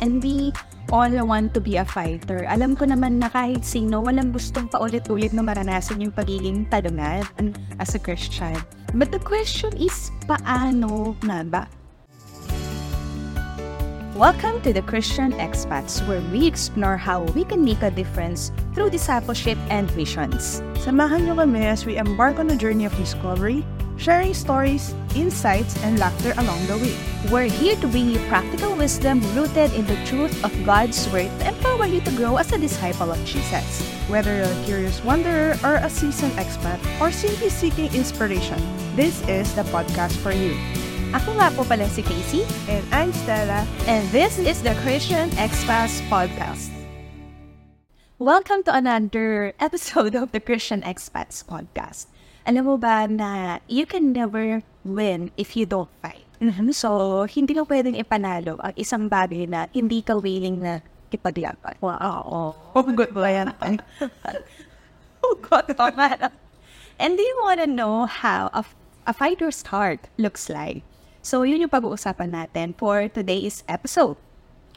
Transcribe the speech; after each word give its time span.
and 0.00 0.22
we 0.22 0.52
all 0.92 1.10
want 1.26 1.54
to 1.54 1.60
be 1.60 1.76
a 1.76 1.84
fighter. 1.84 2.46
Alam 2.46 2.78
ko 2.78 2.86
naman 2.86 3.18
na 3.18 3.26
kahit 3.26 3.66
sino, 3.66 4.02
walang 4.04 4.30
gustong 4.30 4.70
paulit-ulit 4.70 5.34
na 5.34 5.42
maranasan 5.42 5.98
yung 5.98 6.14
pagiging 6.14 6.68
talungan 6.70 7.26
as 7.82 7.94
a 7.96 8.00
Christian. 8.00 8.54
But 8.94 9.10
the 9.10 9.20
question 9.20 9.74
is, 9.74 10.14
paano 10.30 11.18
na 11.26 11.42
ba? 11.42 11.66
Welcome 14.16 14.64
to 14.64 14.72
the 14.72 14.80
Christian 14.80 15.36
Expats, 15.36 16.00
where 16.08 16.24
we 16.32 16.48
explore 16.48 16.96
how 16.96 17.28
we 17.36 17.44
can 17.44 17.60
make 17.60 17.84
a 17.84 17.92
difference 17.92 18.48
through 18.72 18.88
discipleship 18.88 19.60
and 19.68 19.92
missions. 19.92 20.64
Samahan 20.80 21.28
niyo 21.28 21.36
kami 21.36 21.68
as 21.68 21.84
we 21.84 22.00
embark 22.00 22.40
on 22.40 22.48
a 22.48 22.56
journey 22.56 22.88
of 22.88 22.96
discovery, 22.96 23.60
sharing 23.96 24.34
stories, 24.34 24.94
insights, 25.14 25.76
and 25.82 25.98
laughter 25.98 26.32
along 26.38 26.60
the 26.66 26.76
way. 26.78 26.94
We're 27.32 27.48
here 27.50 27.76
to 27.76 27.88
bring 27.88 28.10
you 28.10 28.18
practical 28.28 28.76
wisdom 28.76 29.20
rooted 29.34 29.72
in 29.74 29.86
the 29.86 29.96
truth 30.04 30.32
of 30.44 30.52
God's 30.64 31.08
Word 31.10 31.32
to 31.40 31.48
empower 31.48 31.86
you 31.86 32.00
to 32.02 32.12
grow 32.12 32.36
as 32.36 32.52
a 32.52 32.58
disciple 32.58 33.10
of 33.10 33.18
Jesus. 33.24 33.82
Whether 34.08 34.36
you're 34.36 34.52
a 34.52 34.64
curious 34.64 35.02
wanderer 35.02 35.56
or 35.64 35.76
a 35.82 35.90
seasoned 35.90 36.34
expat, 36.34 36.78
or 37.00 37.10
simply 37.10 37.48
seeking 37.50 37.92
inspiration, 37.94 38.60
this 38.94 39.26
is 39.28 39.52
the 39.54 39.64
podcast 39.74 40.14
for 40.22 40.30
you. 40.32 40.54
Ako 41.16 41.38
nga 41.40 41.48
po 41.56 41.64
pala 41.64 41.88
si 41.88 42.02
Casey, 42.04 42.44
And 42.68 42.84
I'm 42.92 43.10
Stella. 43.14 43.64
and 43.88 44.04
this 44.12 44.38
is 44.38 44.60
the 44.60 44.74
Christian 44.84 45.30
Expats 45.40 46.02
Podcast. 46.12 46.68
Welcome 48.18 48.62
to 48.64 48.72
another 48.74 49.52
episode 49.60 50.14
of 50.14 50.32
the 50.32 50.40
Christian 50.40 50.82
Expats 50.82 51.40
Podcast. 51.44 52.06
Alam 52.46 52.62
mo 52.62 52.74
ba 52.78 53.10
na 53.10 53.58
you 53.66 53.82
can 53.84 54.14
never 54.14 54.62
win 54.86 55.34
if 55.34 55.58
you 55.58 55.66
don't 55.66 55.90
fight. 55.98 56.22
So, 56.76 57.24
hindi 57.26 57.56
mo 57.56 57.64
pwedeng 57.66 57.98
ipanalo 57.98 58.60
ang 58.60 58.74
isang 58.76 59.08
bagay 59.08 59.48
na 59.48 59.66
hindi 59.72 60.04
ka 60.04 60.20
willing 60.20 60.60
na 60.60 60.84
ipaglaban. 61.08 61.74
Wow. 61.80 62.54
Oh, 62.76 62.86
good 62.86 63.10
ba 63.16 63.28
yan? 63.32 63.48
Oh, 65.26 65.34
God. 65.42 65.74
And 67.02 67.18
do 67.18 67.22
you 67.24 67.36
want 67.42 67.58
to 67.58 67.66
know 67.66 68.06
how 68.06 68.46
a, 68.54 68.62
a 69.10 69.12
fighter's 69.16 69.64
heart 69.66 70.06
looks 70.16 70.46
like? 70.46 70.86
So, 71.18 71.42
yun 71.42 71.66
yung 71.66 71.74
pag-uusapan 71.74 72.30
natin 72.30 72.78
for 72.78 73.10
today's 73.10 73.66
episode. 73.66 74.14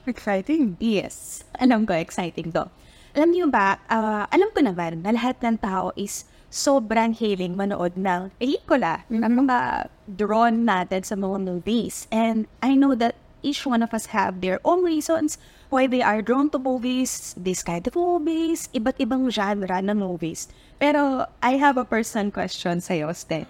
Exciting. 0.09 0.73
Yes. 0.81 1.45
Alam 1.61 1.85
ko, 1.85 1.93
exciting 1.93 2.49
to. 2.57 2.65
Alam 3.13 3.29
niyo 3.29 3.45
ba, 3.53 3.77
ah, 3.85 4.25
alam 4.33 4.49
ko 4.57 4.65
naman 4.65 5.05
na 5.05 5.13
lahat 5.13 5.37
ng 5.45 5.61
tao 5.61 5.93
is 5.93 6.25
sobrang 6.49 7.13
hiling 7.13 7.53
manood 7.53 7.93
ng 7.93 8.33
pelikula, 8.41 9.05
ng 9.09 9.45
mga 9.45 9.89
drawn 10.09 10.65
natin 10.65 11.05
sa 11.05 11.13
mga 11.13 11.37
movies. 11.45 12.09
And 12.09 12.49
I 12.61 12.73
know 12.73 12.97
that 12.97 13.13
each 13.45 13.63
one 13.65 13.85
of 13.85 13.93
us 13.93 14.11
have 14.11 14.41
their 14.41 14.59
own 14.65 14.83
reasons 14.83 15.37
why 15.69 15.85
they 15.85 16.01
are 16.01 16.21
drawn 16.25 16.49
to 16.49 16.59
movies, 16.59 17.37
this 17.37 17.61
kind 17.61 17.85
of 17.85 17.93
movies, 17.93 18.67
iba't 18.73 18.97
ibang 18.97 19.29
genre 19.29 19.77
ng 19.77 20.01
movies. 20.01 20.49
Pero 20.81 21.29
I 21.39 21.61
have 21.61 21.77
a 21.77 21.85
personal 21.85 22.33
question 22.33 22.81
sa'yo, 22.81 23.13
Ste. 23.13 23.45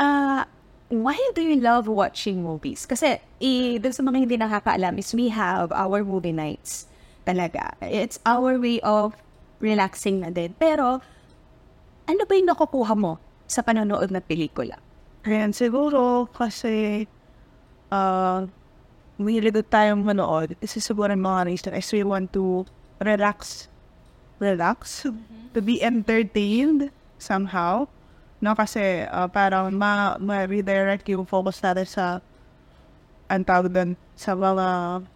Ah, 0.00 0.50
why 0.90 1.16
do 1.38 1.40
you 1.44 1.62
love 1.62 1.86
watching 1.86 2.42
movies? 2.42 2.84
Kasi, 2.88 3.22
i, 3.38 3.78
dun 3.78 3.94
sa 3.94 4.02
mga 4.02 4.18
hindi 4.26 4.36
nakakaalam 4.36 4.98
is 4.98 5.14
we 5.14 5.30
have 5.30 5.70
our 5.70 6.02
movie 6.02 6.34
nights. 6.34 6.90
Talaga. 7.22 7.78
It's 7.84 8.18
our 8.26 8.58
way 8.58 8.82
of 8.82 9.14
relaxing 9.60 10.24
na 10.24 10.32
din. 10.32 10.56
Pero, 10.56 10.98
ano 12.08 12.22
ba 12.26 12.32
yung 12.34 12.50
nakukuha 12.50 12.96
mo 12.96 13.20
sa 13.46 13.62
panonood 13.62 14.10
ng 14.10 14.24
pelikula? 14.24 14.80
Ayan, 15.28 15.52
siguro 15.52 16.26
kasi 16.32 17.04
uh, 17.92 18.48
mahilig 19.20 19.60
tayong 19.68 20.00
manood. 20.00 20.56
Isa 20.64 20.80
siguro 20.80 21.12
yung 21.12 21.22
mga 21.28 21.40
reason 21.46 21.72
is 21.76 21.92
we 21.92 22.00
want 22.00 22.32
to 22.32 22.64
relax. 23.04 23.68
Relax? 24.40 25.04
To 25.52 25.60
be 25.60 25.84
entertained 25.84 26.88
somehow. 27.20 27.84
No, 28.40 28.56
kasi 28.56 29.04
uh, 29.04 29.28
parang 29.28 29.68
ma, 29.76 30.16
ma-redirect 30.16 31.04
yung 31.12 31.28
focus 31.28 31.60
natin 31.60 31.84
sa 31.84 32.04
ang 33.30 33.44
tawag 33.44 33.70
doon 33.70 33.92
sa 34.16 34.32
mga 34.32 34.68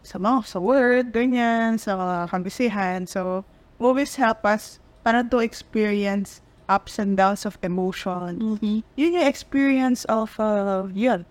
sa 0.04 0.16
mga 0.20 0.36
sa 0.44 0.58
word, 0.60 1.10
ganyan, 1.10 1.80
sa 1.80 1.96
mga 1.96 2.16
kambisihan. 2.28 3.00
So, 3.08 3.42
movies 3.78 4.16
help 4.16 4.44
us 4.46 4.78
parang 5.04 5.28
to 5.28 5.38
experience 5.44 6.40
ups 6.68 6.96
and 6.96 7.16
downs 7.16 7.44
of 7.44 7.60
emotion. 7.60 8.56
Yun 8.96 9.20
yung 9.20 9.28
experience 9.28 10.08
of, 10.08 10.32
uh, 10.40 10.88
yun, 10.96 11.28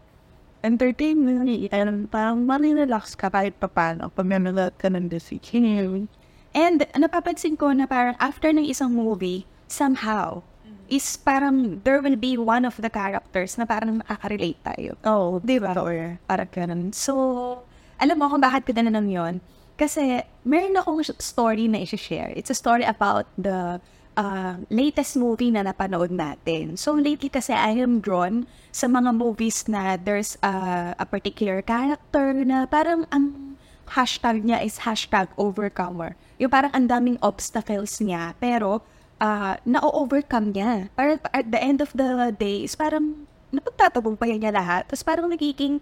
entertainment. 0.62 1.50
And 1.74 2.08
parang 2.10 2.46
malirelax 2.46 3.18
ka 3.18 3.34
kahit 3.34 3.58
papano 3.58 4.14
pag 4.14 4.30
nanonood 4.30 4.78
ka 4.78 4.88
ng 4.94 5.10
decision. 5.10 6.08
And 6.54 6.86
napapansin 6.94 7.58
ko 7.58 7.74
na 7.74 7.90
parang 7.90 8.14
after 8.22 8.54
ng 8.54 8.70
isang 8.70 8.94
movie, 8.94 9.50
somehow, 9.66 10.46
is 10.86 11.18
parang 11.18 11.82
there 11.82 11.98
will 11.98 12.20
be 12.20 12.38
one 12.38 12.62
of 12.62 12.78
the 12.78 12.94
characters 12.94 13.58
na 13.58 13.66
parang 13.66 14.06
makaka-relate 14.06 14.62
tayo. 14.62 14.94
Oh, 15.02 15.42
Di 15.42 15.58
ba? 15.58 15.74
Or, 15.74 16.22
Parang 16.30 16.50
ganun. 16.54 16.94
So, 16.94 17.66
alam 17.98 18.22
mo 18.22 18.30
kung 18.30 18.44
bakit 18.44 18.70
ko 18.70 18.72
tinanong 18.78 19.10
yon 19.10 19.36
Kasi, 19.74 20.22
meron 20.46 20.78
akong 20.78 21.02
story 21.18 21.66
na 21.66 21.82
i-share. 21.82 22.32
It's 22.38 22.54
a 22.54 22.58
story 22.58 22.86
about 22.86 23.26
the 23.36 23.82
uh, 24.18 24.56
latest 24.70 25.18
movie 25.18 25.50
na 25.50 25.66
napanood 25.66 26.14
natin. 26.14 26.78
So, 26.78 26.94
lately 26.94 27.30
kasi 27.30 27.54
I 27.54 27.82
am 27.82 28.00
drawn 28.00 28.46
sa 28.70 28.86
mga 28.86 29.14
movies 29.18 29.66
na 29.66 29.98
there's 29.98 30.38
uh, 30.46 30.94
a 30.98 31.06
particular 31.06 31.62
character 31.62 32.34
na 32.46 32.66
parang 32.70 33.10
ang 33.10 33.58
hashtag 33.94 34.46
niya 34.46 34.64
is 34.64 34.86
hashtag 34.86 35.30
overcomer. 35.38 36.16
Yung 36.40 36.50
parang 36.50 36.72
ang 36.74 36.88
daming 36.88 37.18
obstacles 37.22 38.00
niya, 38.00 38.34
pero 38.40 38.82
uh, 39.22 39.56
na-overcome 39.66 40.54
niya. 40.54 40.90
Parang 40.98 41.20
at 41.34 41.48
the 41.50 41.60
end 41.60 41.82
of 41.82 41.92
the 41.94 42.32
day, 42.34 42.64
is 42.66 42.78
parang 42.78 43.28
napagtatagumpayan 43.54 44.42
niya 44.42 44.54
lahat. 44.54 44.90
Tapos 44.90 45.06
parang 45.06 45.30
nagiging 45.30 45.78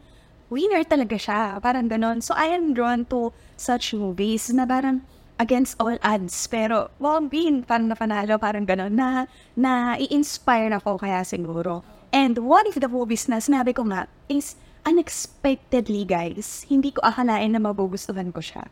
winner 0.52 0.84
talaga 0.84 1.16
siya. 1.16 1.58
Parang 1.64 1.88
ganon. 1.88 2.20
So, 2.20 2.36
I 2.36 2.52
am 2.52 2.76
drawn 2.76 3.08
to 3.10 3.32
such 3.56 3.96
movies 3.96 4.52
na 4.52 4.68
parang 4.68 5.08
against 5.40 5.80
all 5.80 5.96
odds. 6.04 6.36
Pero, 6.52 6.92
well, 7.00 7.24
being 7.24 7.64
parang 7.64 7.88
napanalo, 7.88 8.36
parang 8.36 8.68
ganon, 8.68 8.94
na, 8.94 9.26
na 9.56 9.96
i-inspire 9.96 10.70
ako 10.76 11.00
kaya 11.00 11.24
siguro. 11.24 11.82
And 12.12 12.44
one 12.44 12.68
of 12.68 12.76
the 12.76 12.92
movies 12.92 13.32
na 13.32 13.40
sinabi 13.40 13.72
ko 13.72 13.88
nga 13.88 14.12
is 14.28 14.60
unexpectedly, 14.84 16.04
guys, 16.04 16.68
hindi 16.68 16.92
ko 16.92 17.00
akalain 17.02 17.56
na 17.56 17.64
magugustuhan 17.64 18.36
ko 18.36 18.44
siya. 18.44 18.68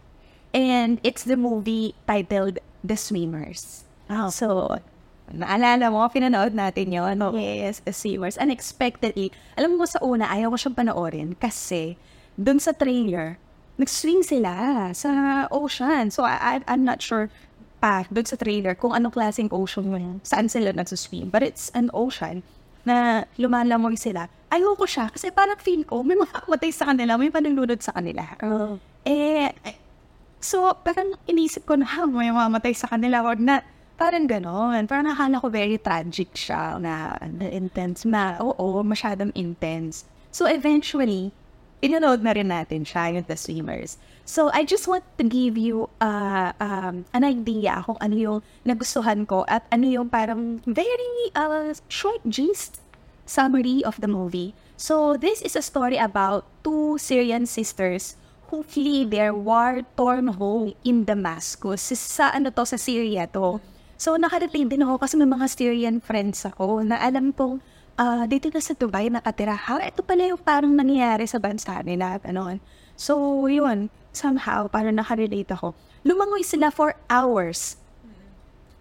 And 0.52 1.00
it's 1.02 1.24
the 1.24 1.40
movie 1.40 1.96
titled 2.04 2.60
The 2.84 2.98
Swimmers. 3.00 3.88
Oh. 4.10 4.28
So, 4.34 4.78
naalala 5.32 5.90
mo, 5.90 6.06
pinanood 6.10 6.54
natin 6.54 6.92
yun. 6.92 7.18
Yes, 7.36 7.82
The 7.82 7.94
Swimmers. 7.94 8.36
Unexpectedly. 8.36 9.30
Alam 9.56 9.78
mo 9.78 9.86
sa 9.86 10.00
una, 10.02 10.28
ayaw 10.28 10.54
ko 10.54 10.58
siyang 10.58 10.78
panoorin 10.78 11.30
kasi 11.38 11.96
dun 12.36 12.58
sa 12.58 12.72
trailer, 12.72 13.36
nag-swing 13.78 14.24
sila 14.24 14.52
sa 14.92 15.10
ocean. 15.50 16.12
So, 16.12 16.24
I, 16.24 16.60
I- 16.60 16.68
I'm 16.68 16.84
not 16.84 17.00
sure 17.00 17.28
pa 17.80 18.04
dun 18.12 18.28
sa 18.28 18.36
trailer 18.36 18.76
kung 18.76 18.92
anong 18.92 19.16
klaseng 19.16 19.48
ocean 19.56 19.88
yun, 19.88 20.20
saan 20.22 20.52
sila 20.52 20.76
nag-swim. 20.76 21.32
But 21.32 21.44
it's 21.44 21.72
an 21.72 21.88
ocean 21.96 22.44
na 22.84 23.24
lumalamoy 23.36 23.96
sila. 23.96 24.28
Ayoko 24.50 24.84
siya 24.84 25.08
kasi 25.14 25.30
parang 25.30 25.60
feel 25.60 25.86
ko 25.86 26.02
may 26.02 26.18
makamatay 26.18 26.74
sa 26.74 26.90
kanila, 26.90 27.16
may 27.16 27.30
panulunod 27.30 27.80
sa 27.80 27.94
kanila. 27.94 28.24
Eh, 29.06 29.48
eh, 29.64 29.78
so 30.40 30.74
parang 30.80 31.16
inisip 31.24 31.64
ko 31.64 31.76
na 31.76 31.86
ha, 31.86 32.04
may 32.04 32.32
mamamatay 32.32 32.74
sa 32.74 32.88
kanila 32.88 33.24
or 33.24 33.36
na 33.38 33.62
parang 34.00 34.32
ganon. 34.32 34.88
Parang 34.88 35.12
nakala 35.12 35.44
ko 35.44 35.52
very 35.52 35.76
tragic 35.76 36.32
siya 36.32 36.80
na, 36.80 37.20
na 37.20 37.52
intense 37.52 38.08
na, 38.08 38.40
oo, 38.40 38.80
masyadong 38.80 39.36
intense. 39.36 40.08
So 40.32 40.48
eventually, 40.48 41.36
pinanood 41.84 42.24
na 42.24 42.32
rin 42.32 42.48
natin 42.48 42.88
siya, 42.88 43.12
yung 43.20 43.28
The 43.28 43.36
Swimmers. 43.36 44.00
So, 44.30 44.54
I 44.54 44.62
just 44.62 44.86
want 44.86 45.02
to 45.18 45.26
give 45.26 45.58
you 45.58 45.90
uh, 45.98 46.54
um, 46.62 47.10
an 47.18 47.24
idea 47.26 47.82
kung 47.82 47.98
ano 47.98 48.16
yung 48.16 48.40
nagustuhan 48.62 49.26
ko 49.26 49.42
at 49.50 49.66
ano 49.74 49.90
yung 49.90 50.06
parang 50.06 50.62
very 50.70 51.34
uh, 51.34 51.74
short 51.90 52.22
gist 52.30 52.78
summary 53.26 53.82
of 53.82 53.98
the 53.98 54.08
movie. 54.08 54.54
So, 54.78 55.18
this 55.18 55.42
is 55.42 55.58
a 55.58 55.66
story 55.66 55.98
about 55.98 56.46
two 56.62 57.02
Syrian 57.02 57.50
sisters 57.50 58.22
who 58.54 58.62
flee 58.62 59.02
their 59.02 59.34
war-torn 59.34 60.38
home 60.38 60.78
in 60.86 61.10
Damascus. 61.10 61.90
Sa 61.98 62.30
ano 62.30 62.54
to, 62.54 62.70
sa 62.70 62.78
Syria 62.78 63.26
to. 63.34 63.58
So, 64.00 64.16
nakarating 64.16 64.72
din 64.72 64.80
ako 64.88 65.04
kasi 65.04 65.20
may 65.20 65.28
mga 65.28 65.46
Syrian 65.52 66.00
friends 66.00 66.48
ako 66.48 66.88
na 66.88 66.96
alam 67.04 67.36
kong 67.36 67.60
ah, 68.00 68.24
dito 68.24 68.48
na 68.48 68.64
sa 68.64 68.72
Dubai 68.72 69.12
nakatira. 69.12 69.60
Ha, 69.60 69.84
ito 69.84 70.00
pala 70.08 70.24
yung 70.24 70.40
parang 70.40 70.72
nangyayari 70.72 71.28
sa 71.28 71.36
bansa 71.36 71.84
nila. 71.84 72.16
Ganon. 72.24 72.64
So, 72.96 73.44
yun. 73.52 73.92
Somehow, 74.16 74.72
parang 74.72 74.96
nakarelate 74.96 75.52
ako. 75.52 75.76
Lumangoy 76.08 76.48
sila 76.48 76.72
for 76.72 76.96
hours. 77.12 77.76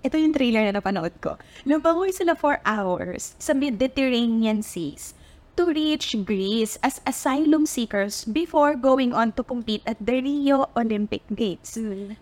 Ito 0.07 0.15
yung 0.15 0.31
trailer 0.31 0.63
na 0.71 0.79
napanood 0.79 1.19
ko. 1.19 1.35
Lumangoy 1.67 2.15
sila 2.15 2.39
for 2.39 2.63
hours 2.63 3.35
sa 3.43 3.51
Mediterranean 3.59 4.63
seas 4.63 5.19
to 5.59 5.67
reach 5.75 6.15
Greece 6.23 6.79
as 6.87 7.03
asylum 7.03 7.67
seekers 7.67 8.23
before 8.23 8.79
going 8.79 9.11
on 9.11 9.35
to 9.35 9.43
compete 9.43 9.83
at 9.83 9.99
the 9.99 10.23
Rio 10.23 10.71
Olympic 10.79 11.27
Games. 11.35 11.75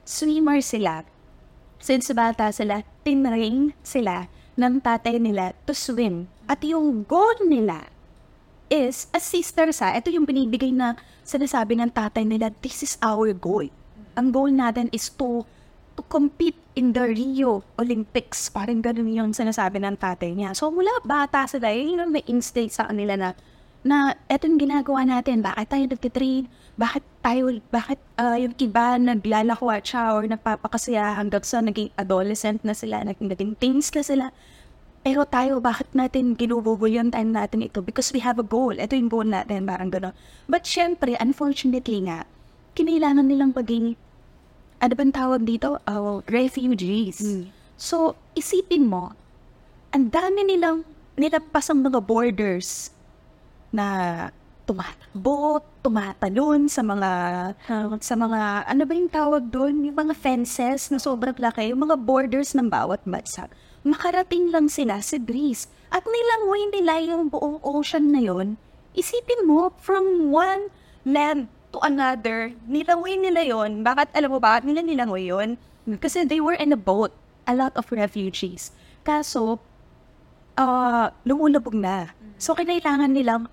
Swimmer 0.08 0.64
sila. 0.64 1.04
Since 1.81 2.12
bata 2.17 2.50
sila, 2.50 2.82
tinrain 3.05 3.76
sila 3.84 4.26
ng 4.56 4.81
tatay 4.81 5.20
nila 5.20 5.52
to 5.69 5.76
swim. 5.76 6.26
At 6.49 6.64
yung 6.64 7.05
goal 7.05 7.37
nila 7.44 7.90
is 8.67 9.06
a 9.14 9.20
sister 9.23 9.70
sa, 9.70 9.94
ito 9.94 10.11
yung 10.11 10.26
binibigay 10.26 10.75
na 10.75 10.99
sinasabi 11.23 11.78
ng 11.78 11.90
tatay 11.93 12.26
nila, 12.26 12.50
this 12.62 12.82
is 12.82 12.94
our 13.02 13.31
goal. 13.37 13.67
Ang 14.17 14.32
goal 14.32 14.50
natin 14.50 14.88
is 14.90 15.12
to 15.12 15.44
to 15.96 16.05
compete 16.12 16.61
in 16.76 16.93
the 16.93 17.08
Rio 17.08 17.64
Olympics. 17.81 18.52
Parang 18.52 18.84
ganun 18.84 19.08
yung 19.08 19.32
sinasabi 19.32 19.81
ng 19.81 19.96
tatay 19.96 20.37
niya. 20.37 20.52
So 20.52 20.69
mula 20.69 20.93
bata 21.02 21.49
sila, 21.49 21.72
yun 21.72 21.96
yung 21.96 22.12
may 22.12 22.25
instinct 22.29 22.76
sa 22.76 22.93
kanila 22.93 23.17
na 23.17 23.29
na 23.87 24.19
eto 24.27 24.50
yung 24.50 24.59
ginagawa 24.59 25.06
natin, 25.06 25.41
bakit 25.41 25.71
tayo 25.71 25.85
nagtitrain, 25.87 26.44
bakit 26.75 27.06
tayo, 27.23 27.55
bakit 27.71 28.03
ah, 28.19 28.35
yung 28.35 28.53
iba 28.59 28.99
naglalakwat 28.99 29.87
siya 29.87 30.12
or 30.12 30.27
nagpapakasaya 30.27 31.15
hanggang 31.15 31.47
sa 31.47 31.62
naging 31.62 31.94
adolescent 31.94 32.61
na 32.67 32.75
sila, 32.75 33.06
naging, 33.06 33.31
naging 33.31 33.53
teens 33.56 33.94
na 33.94 34.03
sila. 34.03 34.27
Pero 35.06 35.23
tayo, 35.23 35.62
bakit 35.62 35.87
natin 35.94 36.35
ginububol 36.35 36.91
yung 36.91 37.15
time 37.15 37.31
natin 37.31 37.62
ito? 37.62 37.79
Because 37.79 38.11
we 38.11 38.19
have 38.19 38.43
a 38.43 38.47
goal. 38.47 38.75
Ito 38.75 38.99
yung 38.99 39.06
goal 39.06 39.31
natin, 39.31 39.62
parang 39.62 39.87
gano'n. 39.87 40.11
But 40.50 40.67
syempre, 40.67 41.15
unfortunately 41.23 42.11
nga, 42.11 42.27
kinailangan 42.75 43.31
nilang 43.31 43.55
maging 43.55 43.94
ano 44.82 44.93
bang 44.93 45.15
tawag 45.15 45.47
dito? 45.47 45.79
Oh, 45.89 46.21
refugees. 46.29 47.23
So, 47.79 48.19
isipin 48.37 48.91
mo, 48.91 49.17
ang 49.94 50.12
dami 50.12 50.44
nilang 50.44 50.85
nilagpasang 51.17 51.81
mga 51.81 52.05
borders 52.05 52.93
na 53.71 53.87
tumatakbo, 54.67 55.63
tumatalon 55.81 56.67
sa 56.67 56.83
mga 56.83 57.11
sa 58.03 58.15
mga 58.19 58.67
ano 58.67 58.83
ba 58.83 58.93
yung 58.99 59.11
tawag 59.11 59.47
doon? 59.47 59.87
Yung 59.87 59.95
mga 59.95 60.15
fences 60.19 60.91
na 60.91 60.99
sobrang 60.99 61.39
laki, 61.39 61.71
yung 61.71 61.87
mga 61.87 61.97
borders 62.03 62.53
ng 62.59 62.67
bawat 62.67 62.99
bansa. 63.07 63.47
Makarating 63.87 64.51
lang 64.51 64.67
sila 64.67 64.99
sa 64.99 65.15
Greece 65.23 65.71
at 65.95 66.03
nilangoy 66.03 66.63
nila 66.75 66.99
yung 67.07 67.31
buong 67.31 67.63
ocean 67.63 68.11
na 68.11 68.19
yon. 68.19 68.59
Isipin 68.99 69.47
mo, 69.47 69.71
from 69.79 70.35
one 70.35 70.67
land 71.07 71.47
to 71.71 71.79
another, 71.87 72.51
nilangoy 72.67 73.15
nila 73.15 73.47
yon. 73.47 73.87
Bakit, 73.87 74.11
alam 74.19 74.35
mo 74.35 74.43
bakit 74.43 74.67
nila 74.67 74.83
nilangoy 74.83 75.31
yon? 75.31 75.55
Kasi 76.03 76.27
they 76.27 76.43
were 76.43 76.59
in 76.59 76.75
a 76.75 76.81
boat, 76.81 77.15
a 77.47 77.55
lot 77.55 77.71
of 77.79 77.87
refugees. 77.95 78.75
Kaso, 79.07 79.63
ah 80.59 81.15
lumulubog 81.23 81.77
na. 81.77 82.16
So, 82.37 82.53
kinailangan 82.53 83.17
nilang 83.17 83.49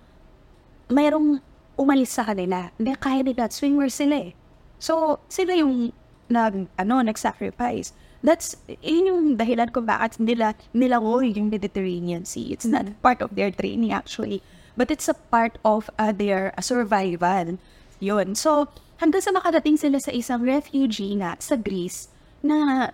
mayroong 0.92 1.40
umalis 1.80 2.16
sa 2.16 2.28
kanila. 2.28 2.70
Hindi 2.76 2.94
kaya 3.00 3.24
nila, 3.24 3.50
swimmer 3.50 3.90
sila 3.90 4.30
eh. 4.30 4.32
So, 4.78 5.24
sila 5.32 5.56
yung 5.56 5.96
nag, 6.28 6.68
ano, 6.78 7.00
nag-sacrifice. 7.02 7.96
That's, 8.24 8.56
yun 8.80 9.08
yung 9.08 9.22
dahilan 9.36 9.72
kung 9.76 9.88
bakit 9.88 10.20
nila 10.20 10.56
nilangoy 10.72 11.36
yung 11.36 11.52
Mediterranean 11.52 12.24
Sea. 12.24 12.56
It's 12.56 12.68
not 12.68 12.88
part 13.04 13.20
of 13.20 13.36
their 13.36 13.52
training 13.52 13.92
actually. 13.92 14.40
But 14.80 14.90
it's 14.90 15.08
a 15.08 15.14
part 15.14 15.60
of 15.62 15.92
uh, 16.00 16.16
their 16.16 16.56
uh, 16.58 16.64
survival. 16.64 17.60
Yun. 18.00 18.36
So, 18.36 18.72
hanggang 18.98 19.22
sa 19.22 19.32
makarating 19.36 19.78
sila 19.78 20.00
sa 20.00 20.12
isang 20.16 20.44
refugee 20.44 21.20
nga 21.20 21.36
sa 21.40 21.60
Greece 21.60 22.10
na 22.42 22.90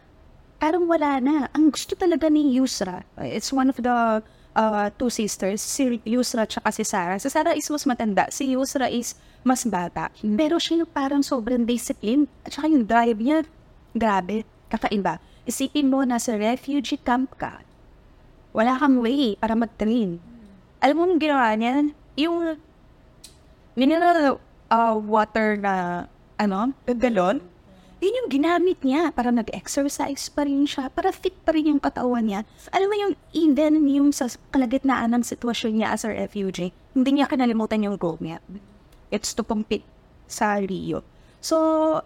parang 0.59 0.89
wala 0.89 1.21
na. 1.23 1.47
Ang 1.55 1.71
gusto 1.71 1.95
talaga 1.95 2.27
ni 2.27 2.57
Yusra, 2.57 3.07
it's 3.21 3.53
one 3.53 3.71
of 3.71 3.79
the 3.79 4.21
uh, 4.59 4.87
two 4.99 5.07
sisters, 5.07 5.63
si 5.63 6.03
Yusra 6.03 6.43
at 6.43 6.73
si 6.75 6.83
Sarah. 6.83 7.15
Si 7.15 7.31
Sarah 7.31 7.55
is 7.55 7.71
mas 7.71 7.87
matanda, 7.87 8.27
si 8.27 8.51
Yusra 8.51 8.91
is 8.91 9.15
mas 9.47 9.63
bata. 9.63 10.11
Pero 10.19 10.59
siya 10.59 10.83
yung 10.83 10.91
parang 10.91 11.23
sobrang 11.23 11.63
discipline. 11.63 12.27
At 12.43 12.51
saka 12.51 12.67
yung 12.67 12.83
drive 12.83 13.15
niya, 13.15 13.47
grabe, 13.95 14.43
kakaiba. 14.67 15.23
Isipin 15.47 15.87
mo, 15.87 16.03
nasa 16.03 16.35
refugee 16.35 16.99
camp 16.99 17.39
ka. 17.39 17.63
Wala 18.51 18.75
kang 18.75 18.99
way 18.99 19.39
para 19.39 19.55
mag-train. 19.55 20.19
Alam 20.83 20.95
mo 20.99 21.03
yung 21.07 21.21
ginawa 21.21 21.55
niya? 21.55 21.95
Yung 22.19 22.59
mineral 23.79 24.43
uh, 24.67 24.95
water 24.99 25.55
na, 25.55 26.05
ano, 26.35 26.75
galon, 26.85 27.39
yun 27.99 28.17
yung 28.23 28.29
ginamit 28.31 28.79
niya 28.79 29.11
para 29.11 29.27
nag-exercise 29.31 30.31
pa 30.31 30.47
rin 30.47 30.63
siya, 30.63 30.87
para 30.87 31.11
fit 31.11 31.35
pa 31.43 31.51
rin 31.51 31.75
yung 31.75 31.83
katawan 31.83 32.23
niya. 32.23 32.47
Alam 32.71 32.87
mo 32.87 32.95
yung 32.95 33.13
even 33.35 33.83
yung 33.91 34.09
sa 34.15 34.31
kalagitnaan 34.55 35.11
ng 35.11 35.23
sitwasyon 35.23 35.83
niya 35.83 35.87
as 35.91 36.07
a 36.07 36.11
refugee, 36.11 36.71
hindi 36.95 37.19
niya 37.19 37.27
kinalimutan 37.27 37.83
yung 37.83 37.99
goal 37.99 38.15
niya. 38.23 38.39
It's 39.11 39.35
to 39.35 39.43
compete 39.43 39.83
sa 40.31 40.63
Rio. 40.63 41.03
So, 41.43 41.55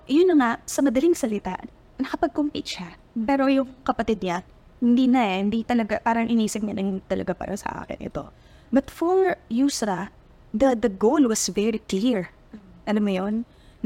yun 0.10 0.34
na 0.34 0.36
nga, 0.38 0.52
sa 0.66 0.82
madaling 0.82 1.18
salita, 1.18 1.58
nakapag-compete 2.02 2.70
siya. 2.78 2.90
Pero 3.14 3.50
yung 3.50 3.70
kapatid 3.86 4.22
niya, 4.22 4.42
hindi 4.82 5.06
na 5.06 5.22
eh, 5.24 5.46
hindi 5.46 5.62
talaga, 5.62 6.02
parang 6.02 6.26
inisip 6.26 6.66
niya 6.66 6.76
na 6.76 6.84
hindi 6.84 7.04
talaga 7.06 7.38
para 7.38 7.54
sa 7.54 7.86
akin 7.86 8.02
ito. 8.02 8.30
But 8.74 8.90
for 8.90 9.38
Yusra, 9.54 10.10
the, 10.54 10.74
the 10.74 10.90
goal 10.90 11.30
was 11.30 11.46
very 11.54 11.82
clear. 11.86 12.34
Alam 12.90 13.04
mo 13.06 13.12
yun? 13.14 13.36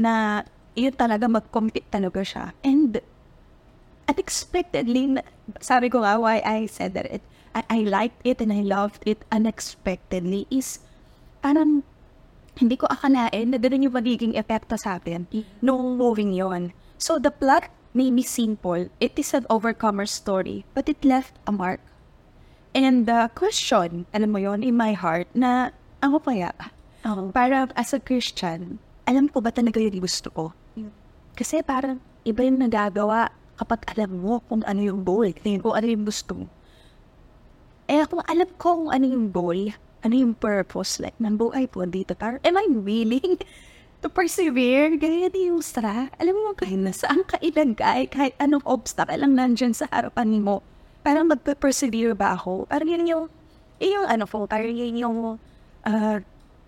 Na 0.00 0.44
yun 0.78 0.94
talaga 0.94 1.26
mag-compete 1.26 1.90
talaga 1.90 2.22
siya. 2.22 2.54
And 2.62 3.02
unexpectedly, 4.06 5.18
sabi 5.58 5.90
ko 5.90 6.06
nga 6.06 6.16
why 6.16 6.40
I 6.46 6.70
said 6.70 6.94
that 6.94 7.10
it, 7.10 7.24
I, 7.52 7.62
I 7.66 7.80
liked 7.84 8.22
it 8.22 8.38
and 8.38 8.54
I 8.54 8.62
loved 8.62 9.02
it 9.04 9.26
unexpectedly 9.34 10.46
is 10.48 10.78
parang 11.42 11.82
hindi 12.58 12.74
ko 12.74 12.90
akalain 12.90 13.54
na 13.54 13.58
ganun 13.58 13.86
yung 13.86 13.94
magiging 13.94 14.34
epekto 14.34 14.74
sa 14.74 14.98
atin 14.98 15.30
nung 15.62 15.94
moving 15.94 16.34
yon. 16.34 16.74
So 16.98 17.22
the 17.22 17.30
plot 17.30 17.70
may 17.94 18.10
be 18.10 18.26
simple. 18.26 18.90
It 18.98 19.14
is 19.14 19.30
an 19.34 19.46
overcomer 19.46 20.06
story, 20.06 20.66
but 20.74 20.90
it 20.90 21.02
left 21.06 21.38
a 21.46 21.52
mark. 21.54 21.78
And 22.74 23.06
the 23.06 23.30
question, 23.32 24.06
alam 24.12 24.34
mo 24.34 24.38
yon 24.42 24.66
in 24.66 24.76
my 24.76 24.92
heart, 24.92 25.30
na 25.32 25.70
ako 26.02 26.30
kaya, 26.30 26.52
para 27.32 27.70
as 27.74 27.94
a 27.94 28.02
Christian, 28.02 28.82
alam 29.08 29.30
ko 29.32 29.40
ba 29.40 29.54
talaga 29.54 29.80
yung 29.80 30.02
gusto 30.02 30.28
ko? 30.30 30.44
Kasi 31.38 31.62
parang 31.62 32.02
iba 32.26 32.42
yung 32.42 32.58
nagagawa 32.58 33.30
kapag 33.54 33.86
alam 33.94 34.10
mo 34.18 34.42
kung 34.50 34.66
ano 34.66 34.82
yung 34.82 35.06
goal, 35.06 35.30
kung 35.38 35.70
ano 35.70 35.86
yung 35.86 36.02
gusto. 36.02 36.34
Eh 37.86 38.02
kung 38.10 38.26
alam 38.26 38.50
ko 38.58 38.82
kung 38.82 38.90
ano 38.90 39.06
yung 39.06 39.30
goal, 39.30 39.70
ano 40.02 40.14
yung 40.18 40.34
purpose 40.34 40.98
like 40.98 41.14
ng 41.22 41.38
buhay 41.38 41.70
ko 41.70 41.86
dito, 41.86 42.18
parang 42.18 42.42
am 42.42 42.58
I 42.58 42.66
willing 42.74 43.38
to 44.02 44.10
persevere? 44.10 44.98
Gaya 44.98 45.30
ni 45.30 45.46
yung 45.46 45.62
stra. 45.62 46.10
Alam 46.18 46.34
mo 46.42 46.58
kahit 46.58 46.74
nasaan 46.74 47.22
ka 47.22 47.38
ilagay, 47.38 48.10
kahit 48.10 48.34
anong 48.42 48.66
obstacle 48.66 49.14
lang 49.14 49.38
nandyan 49.38 49.70
sa 49.70 49.86
harapan 49.94 50.42
mo, 50.42 50.66
parang 51.06 51.30
magpe-persevere 51.30 52.18
ba 52.18 52.34
ako? 52.34 52.66
Parang 52.66 52.90
yun 52.90 53.06
yung, 53.06 53.24
yun 53.78 54.02
yung 54.02 54.06
ano 54.10 54.26
po, 54.26 54.42
parang 54.50 54.74
yun 54.74 54.98
yung 54.98 55.18
uh, 55.86 56.18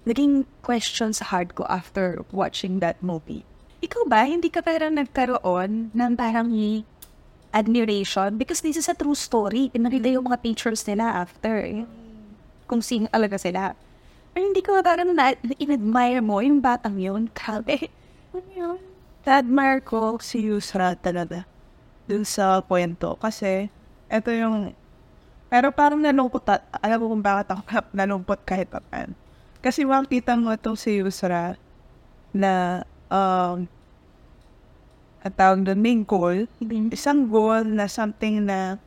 naging 0.06 0.46
question 0.62 1.10
sa 1.10 1.26
heart 1.26 1.58
ko 1.58 1.66
after 1.66 2.22
watching 2.30 2.78
that 2.78 3.02
movie. 3.02 3.42
Ikaw 3.80 4.02
ba, 4.04 4.28
hindi 4.28 4.52
ka 4.52 4.60
parang 4.60 4.92
nagkaroon 4.92 5.96
ng 5.96 6.12
parang 6.12 6.52
admiration? 7.48 8.36
Because 8.36 8.60
this 8.60 8.76
is 8.76 8.92
a 8.92 8.96
true 8.96 9.16
story. 9.16 9.72
Pinakita 9.72 10.12
yung 10.12 10.28
mga 10.28 10.44
pictures 10.44 10.84
nila 10.84 11.24
after. 11.24 11.64
Eh. 11.64 11.88
Kung 12.68 12.84
sino 12.84 13.08
talaga 13.08 13.40
sila. 13.40 13.72
Pero 14.36 14.44
hindi 14.44 14.60
ko 14.60 14.76
parang 14.84 15.16
na, 15.16 15.32
in-admire 15.56 16.20
mo 16.20 16.44
yung 16.44 16.60
batang 16.60 17.00
yun. 17.00 17.32
Grabe. 17.32 17.88
Ano? 18.36 18.76
Na-admire 19.24 19.80
ko 19.80 20.20
si 20.20 20.44
Yusra 20.44 20.92
talaga 20.94 21.48
dun 22.04 22.28
sa 22.28 22.60
kwento. 22.60 23.16
Kasi, 23.16 23.72
eto 24.12 24.28
yung... 24.28 24.76
Pero 25.48 25.72
parang 25.72 25.98
nalungkot, 25.98 26.46
alam 26.78 26.98
mo 27.00 27.16
kung 27.16 27.24
bakit 27.24 27.48
ako 27.50 27.60
nalungkot 27.98 28.40
kahit 28.44 28.68
pa 28.68 28.84
paano. 28.84 29.16
Kasi 29.64 29.88
makikita 29.88 30.36
mo 30.36 30.52
itong 30.52 30.76
si 30.76 31.00
Yusra 31.00 31.56
na 32.30 32.84
um, 33.10 33.68
at 35.20 35.36
tawag 35.36 35.68
doon, 35.68 35.76
main 35.76 36.00
goal, 36.00 36.48
isang 36.88 37.28
goal 37.28 37.60
na 37.66 37.84
something 37.84 38.40
na 38.40 38.80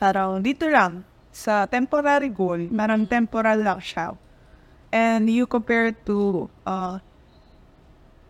parang 0.00 0.40
dito 0.40 0.64
lang, 0.64 1.04
sa 1.36 1.68
temporary 1.68 2.32
goal, 2.32 2.64
parang 2.72 3.04
temporal 3.04 3.60
lang 3.60 3.76
siya. 3.76 4.16
And 4.88 5.28
you 5.28 5.44
compare 5.44 5.92
to 6.08 6.48
uh, 6.64 7.04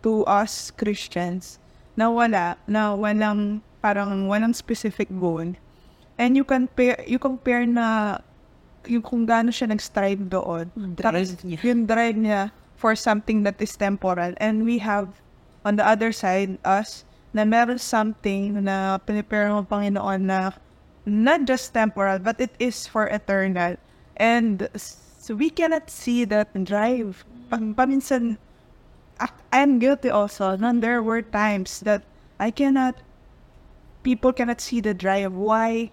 to 0.03 0.27
us 0.27 0.75
Christians 0.75 1.55
na 1.95 2.11
wala, 2.11 2.59
na 2.67 2.91
walang 2.91 3.63
parang 3.79 4.27
walang 4.27 4.51
specific 4.51 5.07
goal. 5.15 5.55
And 6.17 6.35
you 6.35 6.43
compare, 6.43 6.99
you 7.07 7.21
compare 7.21 7.63
na 7.63 8.19
yung 8.89 9.05
kung 9.05 9.23
gaano 9.23 9.53
siya 9.53 9.69
nag-strive 9.69 10.27
doon. 10.27 10.67
drive 10.97 11.39
niya. 11.45 11.59
Yung 11.61 11.85
drive 11.85 12.17
niya 12.17 12.41
for 12.75 12.97
something 12.97 13.45
that 13.45 13.59
is 13.61 13.77
temporal. 13.77 14.33
And 14.41 14.65
we 14.65 14.81
have, 14.81 15.13
on 15.65 15.75
the 15.75 15.85
other 15.87 16.11
side, 16.11 16.57
us, 16.65 17.05
na 17.33 17.45
meron 17.45 17.77
something 17.77 18.63
na 18.63 18.97
pinipare 18.97 19.49
mo 19.49 19.63
Panginoon 19.63 20.21
na 20.21 20.51
not 21.05 21.45
just 21.45 21.73
temporal, 21.73 22.19
but 22.19 22.39
it 22.39 22.51
is 22.59 22.87
for 22.87 23.07
eternal. 23.07 23.77
And 24.17 24.67
So 25.27 25.35
we 25.35 25.49
cannot 25.51 25.91
see 25.91 26.23
that 26.23 26.55
drive. 26.63 27.25
Paminsan, 27.51 28.37
I'm 29.51 29.77
guilty 29.77 30.09
also. 30.09 30.55
No, 30.55 30.71
there 30.71 31.03
were 31.03 31.21
times 31.21 31.81
that 31.81 32.07
I 32.39 32.49
cannot, 32.49 32.95
people 34.03 34.31
cannot 34.31 34.61
see 34.61 34.79
the 34.79 34.93
drive. 34.93 35.33
Why 35.33 35.91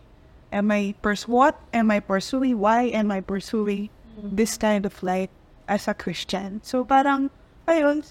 am 0.53 0.71
I, 0.71 0.95
pers- 1.03 1.27
what 1.27 1.59
am 1.75 1.91
I 1.91 1.99
pursuing? 1.99 2.61
Why 2.61 2.95
am 2.95 3.11
I 3.11 3.23
pursuing 3.23 3.91
this 4.23 4.57
kind 4.57 4.87
of 4.87 5.03
life 5.03 5.31
as 5.67 5.89
a 5.89 5.95
Christian? 5.95 6.63
So 6.63 6.85
parang, 6.85 7.31
ayun, 7.67 8.07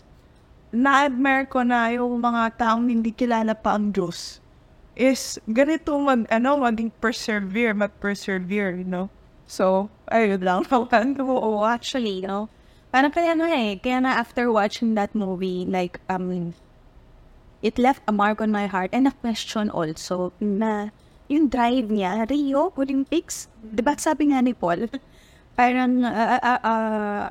na-admire 0.73 1.45
ko 1.45 1.61
na 1.61 1.93
yung 1.93 2.17
mga 2.17 2.57
taong 2.57 2.89
hindi 2.89 3.13
kilala 3.13 3.53
pa 3.53 3.77
ang 3.77 3.93
Diyos 3.93 4.41
is 4.97 5.41
ganito 5.49 5.93
mag, 5.97 6.25
ano, 6.29 6.57
maging 6.61 6.93
persevere, 7.01 7.73
mag-persevere, 7.73 8.81
you 8.81 8.85
know? 8.85 9.09
So, 9.45 9.89
ayun 10.09 10.41
lang. 10.41 10.65
Oo, 10.73 11.65
Actually, 11.65 12.25
no? 12.25 12.49
Parang 12.93 13.09
kaya 13.09 13.33
nga 13.33 13.49
eh. 13.49 13.77
Kaya 13.81 14.05
na 14.05 14.21
after 14.21 14.53
watching 14.53 14.93
that 14.93 15.17
movie, 15.17 15.65
like, 15.65 15.97
um, 16.09 16.53
it 17.65 17.81
left 17.81 18.05
a 18.05 18.13
mark 18.13 18.37
on 18.37 18.53
my 18.53 18.69
heart 18.69 18.93
and 18.93 19.09
a 19.09 19.15
question 19.17 19.73
also 19.73 20.29
na 20.37 20.93
yung 21.25 21.49
drive 21.49 21.89
niya, 21.89 22.29
Rio 22.29 22.69
Olympics, 22.77 23.49
di 23.65 23.81
ba 23.81 23.97
sabi 23.97 24.29
nga 24.29 24.45
ni 24.45 24.53
Paul, 24.53 24.85
parang 25.57 26.05
uh, 26.05 26.37
uh, 26.37 26.61
uh, 26.61 27.23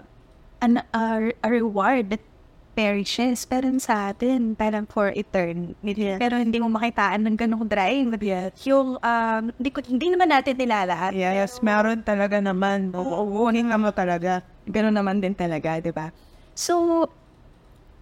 an, 0.58 0.82
uh, 0.90 1.30
a 1.30 1.48
reward 1.50 2.10
that 2.10 2.24
perishes, 2.72 3.44
pero 3.44 3.68
sa 3.76 4.10
atin, 4.12 4.56
parang 4.56 4.88
for 4.88 5.12
eternity. 5.12 5.76
Yeah. 5.96 6.16
Pero 6.16 6.40
hindi 6.40 6.56
mo 6.56 6.72
makitaan 6.72 7.20
ng 7.24 7.36
ganong 7.36 7.68
drive. 7.68 8.16
Yes. 8.24 8.56
Yung, 8.64 8.96
um, 8.96 9.42
hindi, 9.60 9.70
ko, 9.70 9.84
hindi 9.84 10.08
naman 10.08 10.32
natin 10.32 10.56
nilalahat. 10.56 11.12
Yes, 11.12 11.60
meron 11.60 12.00
talaga 12.00 12.40
naman. 12.40 12.96
Oo, 12.96 13.44
uunin 13.44 13.68
ka 13.68 13.76
mo 13.76 13.90
talaga. 13.92 14.40
Ganun 14.64 14.96
naman 14.96 15.20
din 15.20 15.36
talaga, 15.36 15.78
di 15.84 15.92
ba? 15.92 16.08
So, 16.56 17.06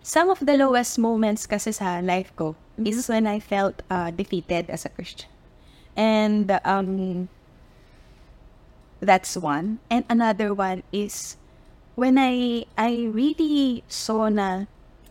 some 0.02 0.30
of 0.30 0.38
the 0.38 0.54
lowest 0.54 0.98
moments 0.98 1.50
kasi 1.50 1.74
sa 1.74 1.98
life 2.00 2.30
ko 2.38 2.54
is 2.80 3.10
when 3.10 3.26
I 3.26 3.42
felt 3.42 3.82
uh, 3.90 4.14
defeated 4.14 4.70
as 4.70 4.86
a 4.86 4.90
Christian. 4.90 5.28
And 5.98 6.48
um, 6.64 7.28
that's 9.02 9.36
one. 9.36 9.80
And 9.90 10.04
another 10.08 10.54
one 10.54 10.86
is 10.92 11.36
when 11.94 12.18
I 12.18 12.66
I 12.78 13.10
really 13.10 13.82
saw 13.86 14.30
na 14.30 14.66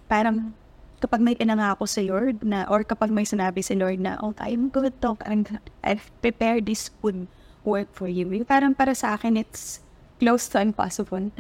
parang 0.10 0.54
kapag 1.00 1.24
may 1.24 1.36
pinangako 1.36 1.88
sa 1.88 2.04
Lord 2.04 2.44
na 2.44 2.68
or 2.68 2.84
kapag 2.84 3.12
may 3.12 3.24
sinabi 3.24 3.64
si 3.64 3.76
Lord 3.76 4.04
na 4.04 4.20
oh 4.20 4.36
I'm 4.40 4.68
good 4.68 5.00
to 5.04 5.16
I'm, 5.24 5.48
I've 5.80 6.12
prepared 6.20 6.68
this 6.68 6.92
good 7.00 7.28
work 7.64 7.92
for 7.96 8.12
you. 8.12 8.28
Yung 8.28 8.48
parang 8.48 8.76
para 8.76 8.92
sa 8.96 9.16
akin 9.16 9.40
it's 9.40 9.80
close 10.20 10.52
to 10.52 10.60
impossible. 10.60 11.32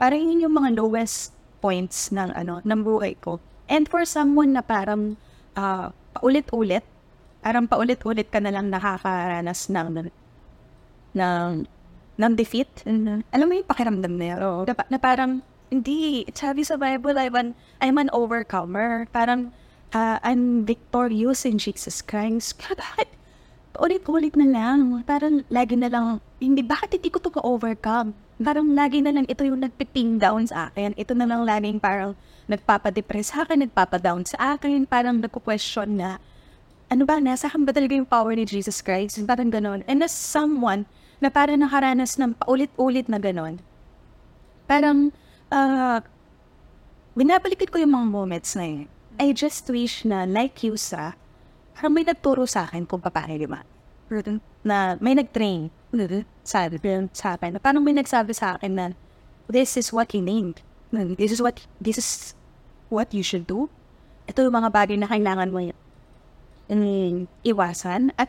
Parang 0.00 0.20
yun 0.20 0.48
yung 0.48 0.56
mga 0.56 0.80
lowest 0.80 1.36
points 1.60 2.10
ng 2.10 2.32
ano 2.32 2.64
ng 2.64 2.80
buhay 2.80 3.14
ko. 3.20 3.38
And 3.68 3.86
for 3.86 4.02
someone 4.08 4.56
na 4.56 4.64
parang 4.64 5.20
uh, 5.54 5.92
paulit-ulit, 6.16 6.84
parang 7.44 7.68
paulit-ulit 7.68 8.28
ka 8.32 8.40
na 8.40 8.52
lang 8.52 8.72
nakakaranas 8.72 9.68
ng 9.68 10.08
ng 11.12 11.48
ng 12.20 12.32
defeat. 12.36 12.68
Alam 13.32 13.46
mo 13.48 13.54
yung 13.56 13.68
pakiramdam 13.68 14.14
na 14.16 14.26
yun? 14.36 14.38
Na, 14.68 14.74
pa- 14.76 14.88
na 14.88 14.98
parang, 15.00 15.40
hindi, 15.72 16.28
sabi 16.36 16.64
sa 16.68 16.76
Bible, 16.76 17.16
I'm 17.16 17.36
an, 17.36 17.48
I'm 17.80 17.96
an 17.96 18.12
overcomer. 18.12 19.08
Parang, 19.08 19.52
uh, 19.96 20.20
I'm 20.20 20.68
victorious 20.68 21.48
in 21.48 21.56
Jesus 21.56 22.04
Christ. 22.04 22.60
Kaya 22.60 22.76
bakit? 22.84 23.08
Ulit-ulit 23.80 24.36
na 24.36 24.44
lang. 24.44 25.00
Parang 25.08 25.40
lagi 25.48 25.80
na 25.80 25.88
lang, 25.88 26.20
hindi, 26.36 26.60
bakit 26.60 27.00
hindi 27.00 27.08
ko 27.08 27.24
to 27.24 27.32
ka-overcome? 27.32 28.12
Parang 28.42 28.68
lagi 28.76 29.00
na 29.00 29.14
lang 29.16 29.24
ito 29.24 29.46
yung 29.46 29.64
nagpiping 29.64 30.20
down 30.20 30.44
sa 30.44 30.68
akin. 30.68 30.92
Ito 30.98 31.16
na 31.16 31.24
lang 31.24 31.48
laging 31.48 31.80
parang 31.80 32.12
nagpapadepress 32.50 33.32
sa 33.32 33.48
akin, 33.48 33.64
nagpapadown 33.64 34.28
sa 34.28 34.58
akin. 34.58 34.84
Parang 34.84 35.16
nagko-question 35.24 35.96
na, 35.96 36.20
ano 36.92 37.08
ba, 37.08 37.16
nasa 37.16 37.48
akin 37.48 37.64
ba 37.64 37.72
talaga 37.72 37.96
yung 37.96 38.08
power 38.08 38.36
ni 38.36 38.44
Jesus 38.44 38.84
Christ? 38.84 39.16
Parang 39.24 39.48
ganon. 39.48 39.80
And 39.88 40.04
as 40.04 40.12
someone 40.12 40.84
na 41.22 41.30
parang 41.30 41.62
nakaranas 41.62 42.18
ng 42.18 42.34
paulit-ulit 42.34 43.06
na 43.06 43.22
ganon, 43.22 43.62
parang, 44.66 45.14
uh, 45.54 46.02
binabalikan 47.14 47.70
ko 47.70 47.78
yung 47.78 47.94
mga 47.94 48.08
moments 48.10 48.58
na 48.58 48.66
yun. 48.66 48.90
I 49.22 49.30
just 49.30 49.62
wish 49.70 50.02
na, 50.02 50.26
like 50.26 50.58
you, 50.66 50.74
sa, 50.74 51.14
parang 51.78 51.94
may 51.94 52.02
nagturo 52.02 52.42
sa 52.50 52.66
akin 52.66 52.82
kung 52.90 52.98
paano, 52.98 53.38
di 53.38 53.46
ba? 53.46 53.62
Na 54.66 54.98
may 54.98 55.14
nag-train 55.14 55.70
sa, 56.42 56.66
sa 57.14 57.28
akin. 57.38 57.56
Na 57.56 57.60
parang 57.62 57.86
may 57.86 57.94
nagsabi 57.94 58.34
sa 58.34 58.58
akin 58.58 58.72
na, 58.74 58.86
this 59.46 59.78
is 59.78 59.94
what 59.94 60.10
you 60.10 60.20
need. 60.20 60.58
This 60.90 61.38
is 61.38 61.40
what, 61.40 61.62
this 61.78 61.96
is 61.96 62.34
what 62.90 63.14
you 63.14 63.22
should 63.22 63.46
do. 63.46 63.70
Ito 64.26 64.42
yung 64.42 64.58
mga 64.58 64.74
bagay 64.74 64.96
na 64.98 65.06
kailangan 65.06 65.48
mo 65.54 65.70
mm, 66.72 67.28
iwasan 67.44 68.12
at 68.16 68.28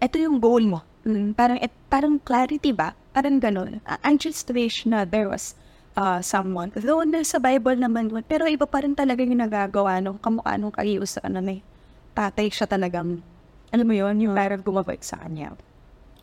ito 0.00 0.16
yung 0.16 0.40
goal 0.40 0.64
mo. 0.64 0.80
Mm, 1.06 1.32
parang, 1.32 1.58
et, 1.60 1.72
parang 1.88 2.20
clarity 2.20 2.72
ba? 2.72 2.92
Parang 3.16 3.40
ganun. 3.40 3.80
I, 3.84 4.14
just 4.20 4.46
wish 4.52 4.84
na 4.84 5.08
there 5.08 5.28
was 5.28 5.56
uh, 5.96 6.20
someone. 6.20 6.70
Though 6.76 7.02
nasa 7.02 7.40
Bible 7.40 7.80
naman 7.80 8.12
pero 8.28 8.44
iba 8.46 8.68
pa 8.68 8.84
rin 8.84 8.92
talaga 8.92 9.24
yung 9.24 9.40
nagagawa 9.40 9.98
nung 10.04 10.20
kamukha 10.20 10.60
nung 10.60 10.74
kaius 10.74 11.16
sa 11.16 11.24
ano 11.24 11.40
may 11.40 11.64
tatay 12.12 12.52
siya 12.52 12.68
talagang, 12.68 13.24
alam 13.72 13.86
mo 13.86 13.94
yun, 13.96 14.16
yung 14.20 14.34
parang 14.36 14.60
gumabait 14.60 15.00
sa 15.00 15.16
kanya. 15.24 15.56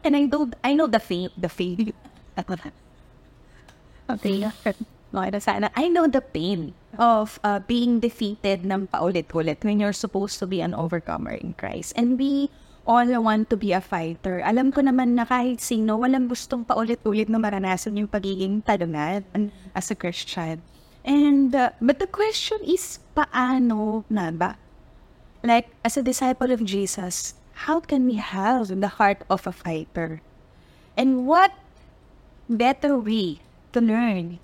And 0.05 0.13
I 0.13 0.29
know, 0.29 0.47
I 0.61 0.71
know 0.77 0.85
the 0.85 1.01
fame, 1.01 1.33
the 1.33 1.49
fame. 1.49 1.91
okay. 2.37 2.71
Okay 4.07 4.45
na 5.13 5.39
sana. 5.39 5.71
I 5.75 5.87
know 5.87 6.05
the 6.07 6.21
pain 6.21 6.73
of 6.97 7.39
uh, 7.43 7.59
being 7.63 7.99
defeated 7.99 8.65
ng 8.65 8.87
paulit-ulit 8.91 9.63
when 9.63 9.79
you're 9.79 9.95
supposed 9.95 10.39
to 10.39 10.47
be 10.47 10.61
an 10.61 10.73
overcomer 10.73 11.33
in 11.33 11.53
Christ. 11.55 11.93
And 11.95 12.19
we 12.19 12.49
all 12.87 13.05
want 13.19 13.51
to 13.51 13.59
be 13.59 13.75
a 13.75 13.83
fighter. 13.83 14.39
Alam 14.47 14.71
ko 14.71 14.79
naman 14.79 15.19
na 15.19 15.27
kahit 15.27 15.59
sino, 15.59 15.99
walang 15.99 16.31
gustong 16.31 16.63
paulit-ulit 16.63 17.27
na 17.27 17.35
maranasan 17.35 17.99
yung 17.99 18.07
pagiging 18.07 18.63
talungan 18.63 19.51
as 19.75 19.91
a 19.91 19.95
Christian. 19.99 20.63
And, 21.03 21.51
uh, 21.51 21.75
but 21.83 21.99
the 21.99 22.07
question 22.07 22.63
is, 22.63 23.03
paano 23.11 24.07
na 24.07 24.31
ba? 24.31 24.55
Like, 25.43 25.67
as 25.83 25.99
a 25.99 26.03
disciple 26.03 26.51
of 26.51 26.63
Jesus, 26.63 27.35
how 27.67 27.83
can 27.83 28.07
we 28.07 28.15
have 28.15 28.71
the 28.71 28.99
heart 28.99 29.27
of 29.27 29.43
a 29.45 29.51
fighter? 29.51 30.23
And 30.95 31.27
what 31.27 31.51
better 32.47 32.95
way 32.95 33.43
to 33.75 33.79
learn 33.83 34.39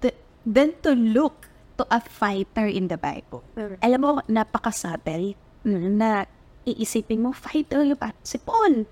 to, 0.00 0.14
than 0.46 0.78
to 0.86 0.94
look 0.94 1.50
to 1.78 1.86
a 1.90 1.98
fighter 1.98 2.66
in 2.66 2.88
the 2.88 2.96
Bible? 2.98 3.42
Alam 3.82 4.00
mo, 4.00 4.10
napaka-subtle 4.30 5.34
na 5.66 6.26
iisipin 6.66 7.22
mo, 7.22 7.30
fighter 7.34 7.82
yung 7.82 7.98
parang 7.98 8.22
si 8.22 8.38
Paul. 8.38 8.86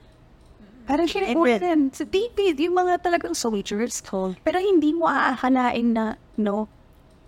Parang 0.85 1.07
siya 1.07 1.31
yung 1.31 1.95
si 1.95 2.03
David, 2.03 2.59
yung 2.59 2.75
mga 2.75 3.05
talagang 3.05 3.37
soldiers. 3.37 4.03
Pero 4.43 4.59
hindi 4.59 4.91
mo 4.91 5.07
aakalain 5.07 5.95
na, 5.95 6.19
no, 6.35 6.67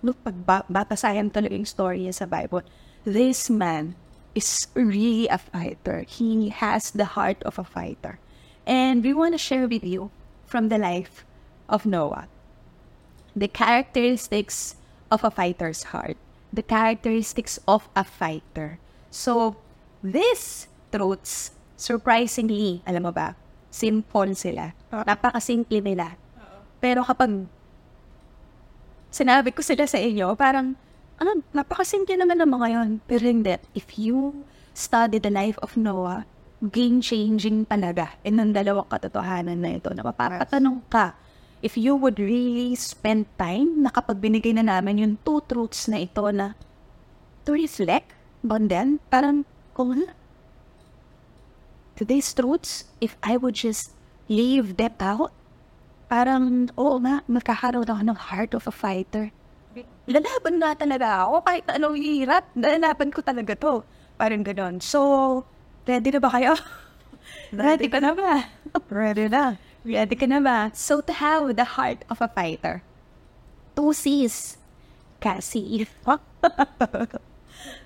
look, 0.03 0.19
pag 0.27 0.35
ba- 0.43 0.67
babasahin 0.67 1.31
talaga 1.31 1.55
yung 1.55 1.69
story 1.69 2.03
niya 2.03 2.25
sa 2.25 2.27
Bible, 2.27 2.67
this 3.07 3.47
man 3.47 3.95
is 4.35 4.67
really 4.75 5.31
a 5.31 5.39
fighter. 5.39 6.03
He 6.09 6.51
has 6.51 6.91
the 6.91 7.15
heart 7.15 7.39
of 7.47 7.59
a 7.59 7.67
fighter. 7.67 8.19
And 8.67 9.03
we 9.03 9.15
want 9.15 9.35
to 9.35 9.41
share 9.43 9.67
with 9.71 9.87
you 9.87 10.11
from 10.47 10.69
the 10.69 10.79
life 10.79 11.25
of 11.71 11.87
Noah 11.87 12.27
the 13.35 13.49
characteristics 13.49 14.77
of 15.11 15.25
a 15.25 15.31
fighter's 15.31 15.95
heart, 15.95 16.17
the 16.53 16.63
characteristics 16.63 17.59
of 17.67 17.89
a 17.97 18.05
fighter. 18.05 18.79
So, 19.11 19.57
these 20.03 20.69
truths, 20.93 21.55
surprisingly, 21.79 22.83
alam 22.85 23.09
mo 23.09 23.13
ba, 23.15 23.39
simple 23.73 24.37
sila. 24.37 24.77
Napakasimple 24.93 25.81
nila. 25.81 26.19
Pero 26.83 27.07
kapag 27.07 27.47
sinabi 29.09 29.55
ko 29.55 29.65
sila 29.65 29.87
sa 29.89 29.97
inyo, 29.97 30.35
parang, 30.37 30.75
ah, 31.17 31.39
napakasimple 31.55 32.19
naman 32.19 32.43
ng 32.43 32.51
mga 32.51 32.69
yun. 32.75 32.91
Pero 33.09 33.25
hindi. 33.25 33.55
If 33.73 33.97
you 33.97 34.45
study 34.77 35.23
the 35.23 35.33
life 35.33 35.57
of 35.63 35.79
Noah, 35.79 36.29
game-changing 36.63 37.67
talaga. 37.67 38.15
And 38.23 38.39
ang 38.39 38.53
dalawang 38.55 38.87
katotohanan 38.87 39.59
na 39.59 39.79
ito, 39.79 39.91
na 39.91 40.07
mapapatanong 40.07 40.87
ka, 40.87 41.19
if 41.63 41.75
you 41.75 41.95
would 41.99 42.19
really 42.19 42.75
spend 42.79 43.27
time 43.35 43.83
na 43.83 43.91
kapag 43.91 44.19
binigay 44.19 44.55
na 44.55 44.67
namin 44.67 45.03
yung 45.03 45.15
two 45.27 45.43
truths 45.47 45.87
na 45.91 45.99
ito 46.03 46.23
na 46.31 46.55
to 47.43 47.55
reflect 47.55 48.15
on 48.47 48.71
them, 48.71 49.03
parang, 49.11 49.43
kung 49.73 49.97
ano, 49.97 50.07
today's 51.97 52.33
truths, 52.33 52.89
if 53.01 53.17
I 53.21 53.37
would 53.37 53.57
just 53.57 53.93
leave 54.29 54.77
them 54.77 54.97
out, 55.01 55.33
parang, 56.09 56.69
oo 56.77 57.01
nga, 57.01 57.25
magkakaroon 57.29 57.89
ako 57.89 58.03
ng 58.05 58.19
heart 58.19 58.53
of 58.53 58.69
a 58.69 58.75
fighter. 58.75 59.33
Lalaban 60.05 60.61
na 60.61 60.77
talaga 60.77 61.25
ako 61.25 61.47
kahit 61.47 61.67
anong 61.73 61.97
hirap. 61.97 62.45
Lalaban 62.53 63.09
ko 63.09 63.25
talaga 63.25 63.57
to. 63.57 63.87
Parang 64.21 64.45
ganon. 64.45 64.83
So, 64.83 65.43
ready 65.89 66.13
na 66.13 66.21
ba 66.21 66.29
kayo? 66.29 66.53
ready 67.55 67.89
ka 67.89 68.03
na 68.03 68.13
ba? 68.13 68.45
Ready 68.93 69.31
na. 69.31 69.57
Ready 69.87 70.15
ka 70.19 70.27
na 70.29 70.43
ba? 70.43 70.69
So, 70.77 71.01
to 71.01 71.13
have 71.17 71.55
the 71.57 71.65
heart 71.79 72.05
of 72.13 72.21
a 72.21 72.29
fighter, 72.29 72.85
two 73.73 73.95
C's. 73.97 74.59
Cassie. 75.23 75.87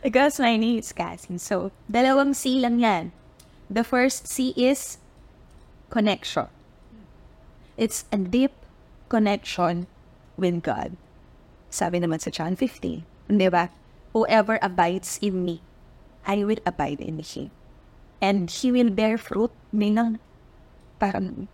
Because 0.03 0.39
my 0.39 0.57
name 0.57 0.79
is 0.79 0.93
Cassie. 0.93 1.39
So, 1.39 1.73
dalawang 1.91 2.35
C 2.35 2.61
lang 2.61 2.81
yan. 2.81 3.13
The 3.67 3.83
first 3.83 4.31
C 4.31 4.55
is 4.55 4.99
connection. 5.91 6.47
It's 7.77 8.07
a 8.11 8.17
deep 8.17 8.55
connection 9.09 9.87
with 10.39 10.63
God. 10.63 10.97
Sabi 11.69 12.01
naman 12.01 12.23
sa 12.23 12.31
John 12.31 12.57
15, 12.57 13.05
di 13.29 13.49
ba? 13.51 13.69
Whoever 14.17 14.57
abides 14.65 15.21
in 15.21 15.45
me, 15.45 15.61
I 16.25 16.41
will 16.47 16.63
abide 16.65 17.05
in 17.05 17.21
him. 17.21 17.53
And 18.23 18.49
he 18.49 18.73
will 18.73 18.89
bear 18.89 19.21
fruit, 19.21 19.53
meaning 19.77 20.17
parang 20.97 21.53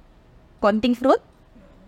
konting 0.62 0.94
fruit, 0.94 1.18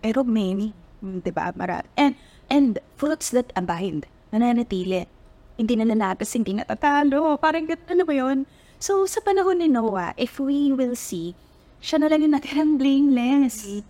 pero 0.03 0.27
many, 0.27 0.75
di 0.99 1.31
ba? 1.31 1.55
Marami. 1.55 1.87
And, 1.95 2.19
and 2.51 2.83
fruits 2.99 3.31
that 3.31 3.55
abide, 3.55 4.03
nananatili. 4.35 5.07
Hindi 5.55 5.79
na 5.79 5.87
nanatas, 5.87 6.35
hindi 6.35 6.51
natatalo. 6.55 7.39
Parang 7.39 7.67
ano 7.67 8.03
ba 8.03 8.13
yun? 8.13 8.43
So, 8.75 9.07
sa 9.07 9.23
panahon 9.23 9.63
ni 9.63 9.71
Noah, 9.71 10.11
if 10.19 10.35
we 10.37 10.75
will 10.75 10.99
see, 10.99 11.31
siya 11.79 12.03
na 12.03 12.11
lang 12.11 12.27
yung 12.27 12.35
natirang 12.35 12.75
blameless. 12.75 13.83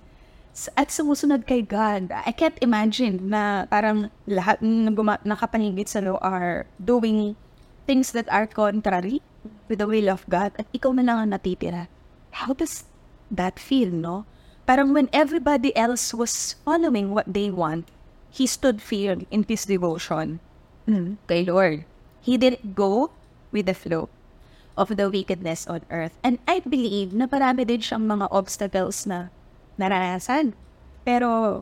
At 0.77 0.93
sumusunod 0.93 1.49
kay 1.49 1.65
God. 1.65 2.13
I 2.13 2.31
can't 2.31 2.55
imagine 2.61 3.27
na 3.27 3.65
parang 3.67 4.13
lahat 4.29 4.61
ng 4.63 4.93
guma- 4.93 5.19
nakapanigit 5.25 5.89
sa 5.89 5.99
law 5.99 6.21
are 6.21 6.69
doing 6.79 7.35
things 7.89 8.13
that 8.13 8.29
are 8.31 8.47
contrary 8.47 9.19
with 9.67 9.81
the 9.81 9.89
will 9.89 10.07
of 10.07 10.23
God 10.29 10.53
at 10.55 10.69
ikaw 10.71 10.93
na 10.93 11.03
lang 11.03 11.17
ang 11.17 11.29
natitira. 11.33 11.89
How 12.45 12.53
does 12.53 12.85
that 13.33 13.57
feel, 13.57 13.89
no? 13.89 14.29
Parang 14.65 14.93
when 14.93 15.09
everybody 15.13 15.75
else 15.77 16.13
was 16.13 16.57
following 16.65 17.13
what 17.13 17.29
they 17.29 17.53
want, 17.53 17.89
he 18.33 18.49
stood 18.49 18.81
firm 18.81 19.29
in 19.29 19.45
his 19.45 19.65
devotion 19.65 20.41
kay 21.29 21.45
Lord. 21.45 21.85
He 22.21 22.37
didn't 22.37 22.73
go 22.73 23.13
with 23.53 23.69
the 23.69 23.77
flow 23.77 24.09
of 24.75 24.97
the 24.97 25.07
wickedness 25.07 25.65
on 25.67 25.85
earth. 25.89 26.17
And 26.25 26.41
I 26.49 26.59
believe 26.61 27.13
na 27.13 27.29
marami 27.29 27.63
din 27.63 27.79
siyang 27.81 28.05
mga 28.05 28.27
obstacles 28.33 29.07
na 29.07 29.31
naranasan. 29.79 30.57
Pero 31.05 31.61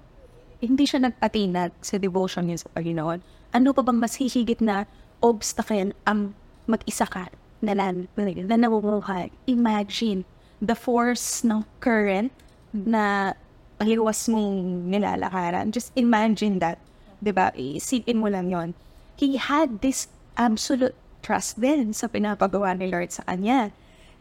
hindi 0.63 0.87
siya 0.87 1.03
nagpatinag 1.03 1.75
sa 1.83 1.99
devotion 1.99 2.47
niya 2.47 2.63
sa 2.63 2.71
Panginoon. 2.73 3.19
Ano 3.53 3.69
pa 3.75 3.83
bang 3.83 3.99
mas 3.99 4.17
hihigit 4.17 4.63
na 4.63 4.87
obstacle 5.19 5.93
ang 6.07 6.33
mag-isa 6.65 7.05
ka 7.05 7.29
na, 7.59 7.75
nan, 7.75 8.07
na 8.17 8.55
namumuhay? 8.57 9.29
Imagine 9.45 10.23
the 10.63 10.73
force 10.73 11.43
ng 11.43 11.67
current 11.83 12.31
na 12.71 13.35
paliwas 13.77 14.25
mong 14.31 14.87
nilalakaran. 14.89 15.69
Just 15.69 15.91
imagine 15.93 16.63
that. 16.63 16.79
'di 17.23 17.31
ba? 17.31 17.55
Isipin 17.55 18.19
mo 18.19 18.27
lang 18.27 18.51
yon. 18.51 18.75
He 19.17 19.37
had 19.37 19.81
this 19.85 20.09
absolute 20.35 20.97
trust 21.23 21.61
din 21.61 21.95
sa 21.95 22.11
pinapagawa 22.11 22.75
ni 22.75 22.91
Lord 22.91 23.13
sa 23.13 23.23
kanya. 23.25 23.71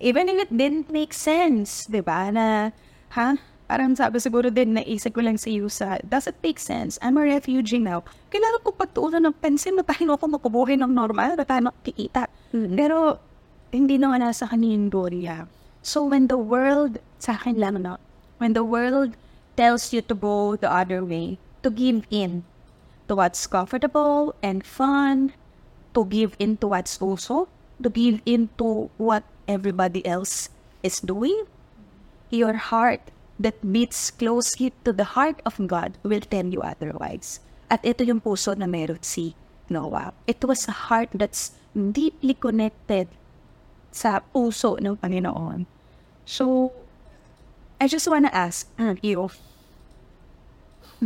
Even 0.02 0.30
if 0.30 0.48
it 0.48 0.52
didn't 0.54 0.90
make 0.90 1.14
sense, 1.14 1.86
'di 1.86 2.02
ba? 2.02 2.30
Na, 2.30 2.70
ha? 3.14 3.38
Parang 3.72 3.96
sabi 3.96 4.20
siguro 4.20 4.52
din, 4.52 4.76
naisip 4.76 5.16
ko 5.16 5.24
lang 5.24 5.40
sa 5.40 5.48
iyo 5.48 5.64
sa, 5.72 5.96
does 6.04 6.28
it 6.28 6.36
make 6.44 6.60
sense? 6.60 7.00
I'm 7.00 7.16
a 7.16 7.24
refugee 7.24 7.80
now. 7.80 8.04
Kailangan 8.28 8.60
ko 8.60 8.76
pagtuunan 8.76 9.24
ng 9.24 9.36
pansin 9.40 9.80
na 9.80 9.84
paano 9.86 10.12
ako 10.12 10.36
makubuhay 10.36 10.76
ng 10.76 10.92
normal, 10.92 11.40
na 11.40 11.44
tayo 11.48 11.72
makikita. 11.72 12.28
Pero, 12.52 13.16
hindi 13.72 13.96
naman 13.96 14.20
nasa 14.20 14.44
kanya 14.44 14.76
yung 14.76 14.92
gloria. 14.92 15.48
So, 15.80 16.04
when 16.04 16.28
the 16.28 16.36
world, 16.36 17.00
sa 17.16 17.40
akin 17.40 17.56
lang 17.56 17.80
na, 17.80 17.96
when 18.36 18.52
the 18.52 18.60
world 18.60 19.16
tells 19.56 19.88
you 19.88 20.04
to 20.04 20.12
go 20.12 20.52
the 20.60 20.68
other 20.68 21.00
way, 21.00 21.40
to 21.64 21.72
give 21.72 22.04
in 22.12 22.44
to 23.08 23.16
what's 23.16 23.46
comfortable 23.46 24.34
and 24.42 24.64
fun, 24.64 25.32
to 25.94 26.04
give 26.06 26.36
in 26.38 26.56
to 26.58 26.68
what's 26.68 27.00
also, 27.00 27.48
to 27.82 27.90
give 27.90 28.22
in 28.24 28.48
to 28.58 28.90
what 28.96 29.24
everybody 29.48 30.04
else 30.06 30.48
is 30.82 31.00
doing, 31.00 31.46
your 32.30 32.54
heart 32.54 33.12
that 33.38 33.58
beats 33.60 34.10
closely 34.10 34.72
to 34.84 34.92
the 34.92 35.18
heart 35.18 35.42
of 35.44 35.58
God 35.66 35.98
will 36.02 36.22
tell 36.22 36.46
you 36.46 36.62
otherwise. 36.62 37.40
At 37.70 37.84
ito 37.84 38.04
yung 38.04 38.20
puso 38.20 38.54
na 38.54 38.66
meron 38.66 39.02
si 39.02 39.34
Noah. 39.68 40.12
It 40.28 40.44
was 40.44 40.68
a 40.68 40.92
heart 40.92 41.10
that's 41.14 41.56
deeply 41.72 42.36
connected 42.36 43.08
sa 43.90 44.20
puso 44.32 44.76
ng 44.76 44.96
Panginoon. 45.00 45.64
So, 46.24 46.72
I 47.80 47.88
just 47.88 48.06
wanna 48.06 48.30
ask 48.30 48.68
you, 49.02 49.32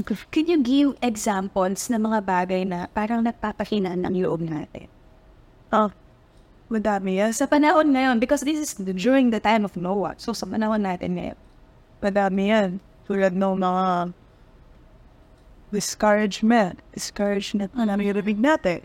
can 0.05 0.45
you 0.51 0.59
give 0.61 0.99
examples 1.01 1.89
ng 1.89 2.03
mga 2.05 2.21
bagay 2.27 2.63
na 2.69 2.91
parang 2.93 3.25
nagpapakinan 3.25 4.03
ng 4.05 4.15
loob 4.21 4.45
natin? 4.45 4.91
Oh, 5.73 5.89
madami 6.69 7.23
yan. 7.23 7.33
Sa 7.33 7.49
panahon 7.49 7.95
ngayon, 7.95 8.21
because 8.21 8.45
this 8.45 8.61
is 8.61 8.77
during 8.77 9.33
the 9.33 9.41
time 9.41 9.65
of 9.65 9.73
Noah. 9.79 10.19
So, 10.21 10.37
sa 10.37 10.45
panahon 10.45 10.85
natin 10.85 11.17
ngayon, 11.17 11.39
Madami 11.97 12.53
yan. 12.53 12.71
Tulad 13.09 13.33
ng 13.33 13.57
mga 13.57 14.13
discouragement. 15.73 16.77
Discouragement 16.93 17.73
na 17.73 17.89
naririnig 17.89 18.37
natin. 18.37 18.85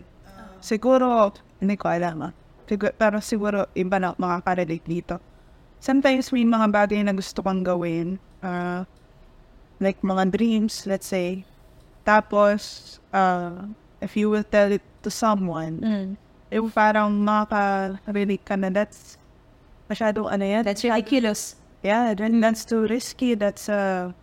Siguro, 0.62 1.34
hindi 1.60 1.76
ko 1.76 1.92
alam 1.92 2.30
ah. 2.30 2.32
Siguro, 2.64 2.92
pero 2.96 3.16
siguro, 3.20 3.58
iba 3.76 4.00
na 4.00 4.16
makaka-relate 4.16 4.86
dito. 4.86 5.20
Sometimes 5.82 6.30
may 6.32 6.46
mga 6.46 6.66
bagay 6.72 7.02
na 7.04 7.12
gusto 7.12 7.44
kang 7.44 7.60
gawin. 7.60 8.16
ah, 8.40 8.88
like 9.82 9.98
mga 10.00 10.30
dreams, 10.30 10.86
let's 10.86 11.10
say. 11.10 11.42
Tapos, 12.06 12.96
uh, 13.10 13.66
if 13.98 14.14
you 14.14 14.30
will 14.30 14.46
tell 14.46 14.70
it 14.70 14.82
to 15.02 15.10
someone, 15.10 15.82
yung 16.48 16.70
parang 16.70 17.10
makaka-relate 17.10 18.46
ka 18.46 18.54
na 18.54 18.70
that's 18.70 19.18
masyadong 19.90 20.30
ano 20.30 20.44
yan, 20.46 20.62
that's 20.62 20.86
ridiculous. 20.86 21.58
Yeah, 21.82 22.14
then 22.14 22.38
that's 22.38 22.62
too 22.62 22.86
risky. 22.86 23.34
That's 23.34 23.66
uh, 23.66 24.14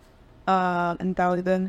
uh, 0.48 0.96
ang 0.96 1.12
tawag 1.12 1.44
doon. 1.44 1.68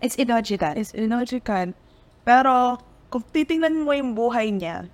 It's 0.00 0.16
illogical. 0.16 0.72
It's 0.72 0.96
illogical. 0.96 1.76
Pero, 2.24 2.80
kung 3.12 3.22
titingnan 3.30 3.84
mo 3.84 3.92
yung 3.92 4.16
buhay 4.16 4.48
niya, 4.50 4.88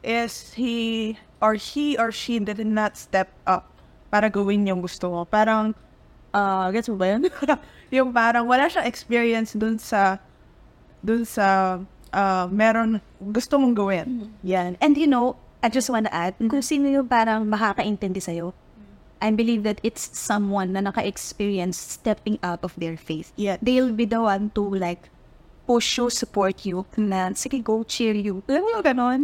is 0.00 0.56
he 0.56 1.12
or 1.44 1.60
he 1.60 1.94
or 2.00 2.08
she 2.08 2.40
did 2.40 2.58
not 2.64 2.96
step 2.96 3.28
up 3.44 3.68
para 4.08 4.32
gawin 4.32 4.64
yung 4.64 4.80
gusto 4.80 5.12
mo. 5.12 5.20
Parang, 5.28 5.76
uh, 6.34 6.70
gets 6.70 6.88
mo 6.88 6.96
ba 6.96 7.16
yun? 7.16 7.26
yung 7.96 8.10
parang 8.14 8.46
wala 8.46 8.66
siyang 8.70 8.86
experience 8.86 9.54
dun 9.54 9.78
sa, 9.78 10.18
dun 11.02 11.26
sa, 11.26 11.78
uh, 12.14 12.46
meron 12.50 13.02
gusto 13.18 13.58
mong 13.58 13.74
gawin. 13.74 14.30
Yan. 14.42 14.78
And 14.78 14.94
you 14.96 15.06
know, 15.06 15.36
I 15.62 15.68
just 15.68 15.90
wanna 15.90 16.10
add, 16.12 16.38
kung 16.38 16.62
sino 16.62 16.88
yung 16.88 17.06
parang 17.06 17.44
makakaintindi 17.46 18.22
sa'yo, 18.22 18.54
I 19.20 19.28
believe 19.36 19.68
that 19.68 19.84
it's 19.84 20.16
someone 20.16 20.72
na 20.72 20.80
naka-experience 20.80 21.76
stepping 21.76 22.40
out 22.40 22.64
of 22.64 22.72
their 22.80 22.96
faith. 22.96 23.36
Yeah. 23.36 23.60
They'll 23.60 23.92
be 23.92 24.08
the 24.08 24.24
one 24.24 24.48
to 24.56 24.64
like 24.64 25.12
push 25.68 26.00
you, 26.00 26.08
support 26.08 26.64
you, 26.64 26.88
na 26.96 27.36
sige, 27.36 27.60
go 27.60 27.84
cheer 27.84 28.16
you. 28.16 28.40
Alam 28.48 28.64
mo 28.64 28.68
yung 28.80 28.86
ganon? 28.86 29.20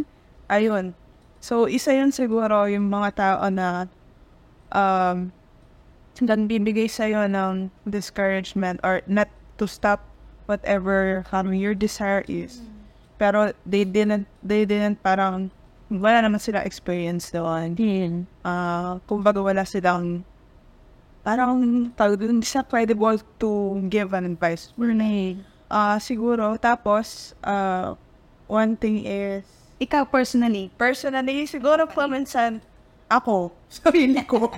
Ayun. 0.52 0.92
So, 1.40 1.64
isa 1.66 1.96
yun 1.96 2.12
siguro 2.12 2.68
yung 2.68 2.92
mga 2.92 3.08
tao 3.16 3.48
na 3.48 3.88
um, 4.70 5.32
bibigay 6.48 6.88
sa'yo 6.88 7.28
ng 7.28 7.68
discouragement 7.84 8.80
or 8.80 9.04
not 9.04 9.28
to 9.60 9.68
stop 9.68 10.00
whatever 10.46 11.26
um, 11.32 11.52
your 11.52 11.74
desire 11.74 12.24
is. 12.30 12.62
Pero 13.18 13.52
they 13.64 13.84
didn't, 13.84 14.28
they 14.40 14.64
didn't 14.64 15.02
parang, 15.02 15.50
wala 15.88 16.22
naman 16.24 16.40
sila 16.40 16.62
experience 16.64 17.32
doon. 17.32 17.74
Ah, 18.44 19.00
kumbaga 19.08 19.42
wala 19.42 19.64
silang, 19.66 20.24
parang, 21.26 21.90
tawag 21.98 22.20
doon, 22.22 22.40
hindi 22.40 22.46
sila 22.46 22.64
credible 22.64 23.18
to 23.40 23.82
give 23.90 24.14
an 24.14 24.24
advice. 24.28 24.70
Ah, 25.66 25.98
siguro, 25.98 26.54
tapos, 26.60 27.34
ah, 27.42 27.98
one 28.46 28.78
thing 28.78 29.02
is, 29.04 29.42
Ikaw 29.76 30.08
personally, 30.08 30.72
personally, 30.80 31.44
siguro 31.44 31.84
po 31.84 32.08
minsan, 32.08 32.64
ako, 33.12 33.52
sarili 33.68 34.24
ko. 34.24 34.48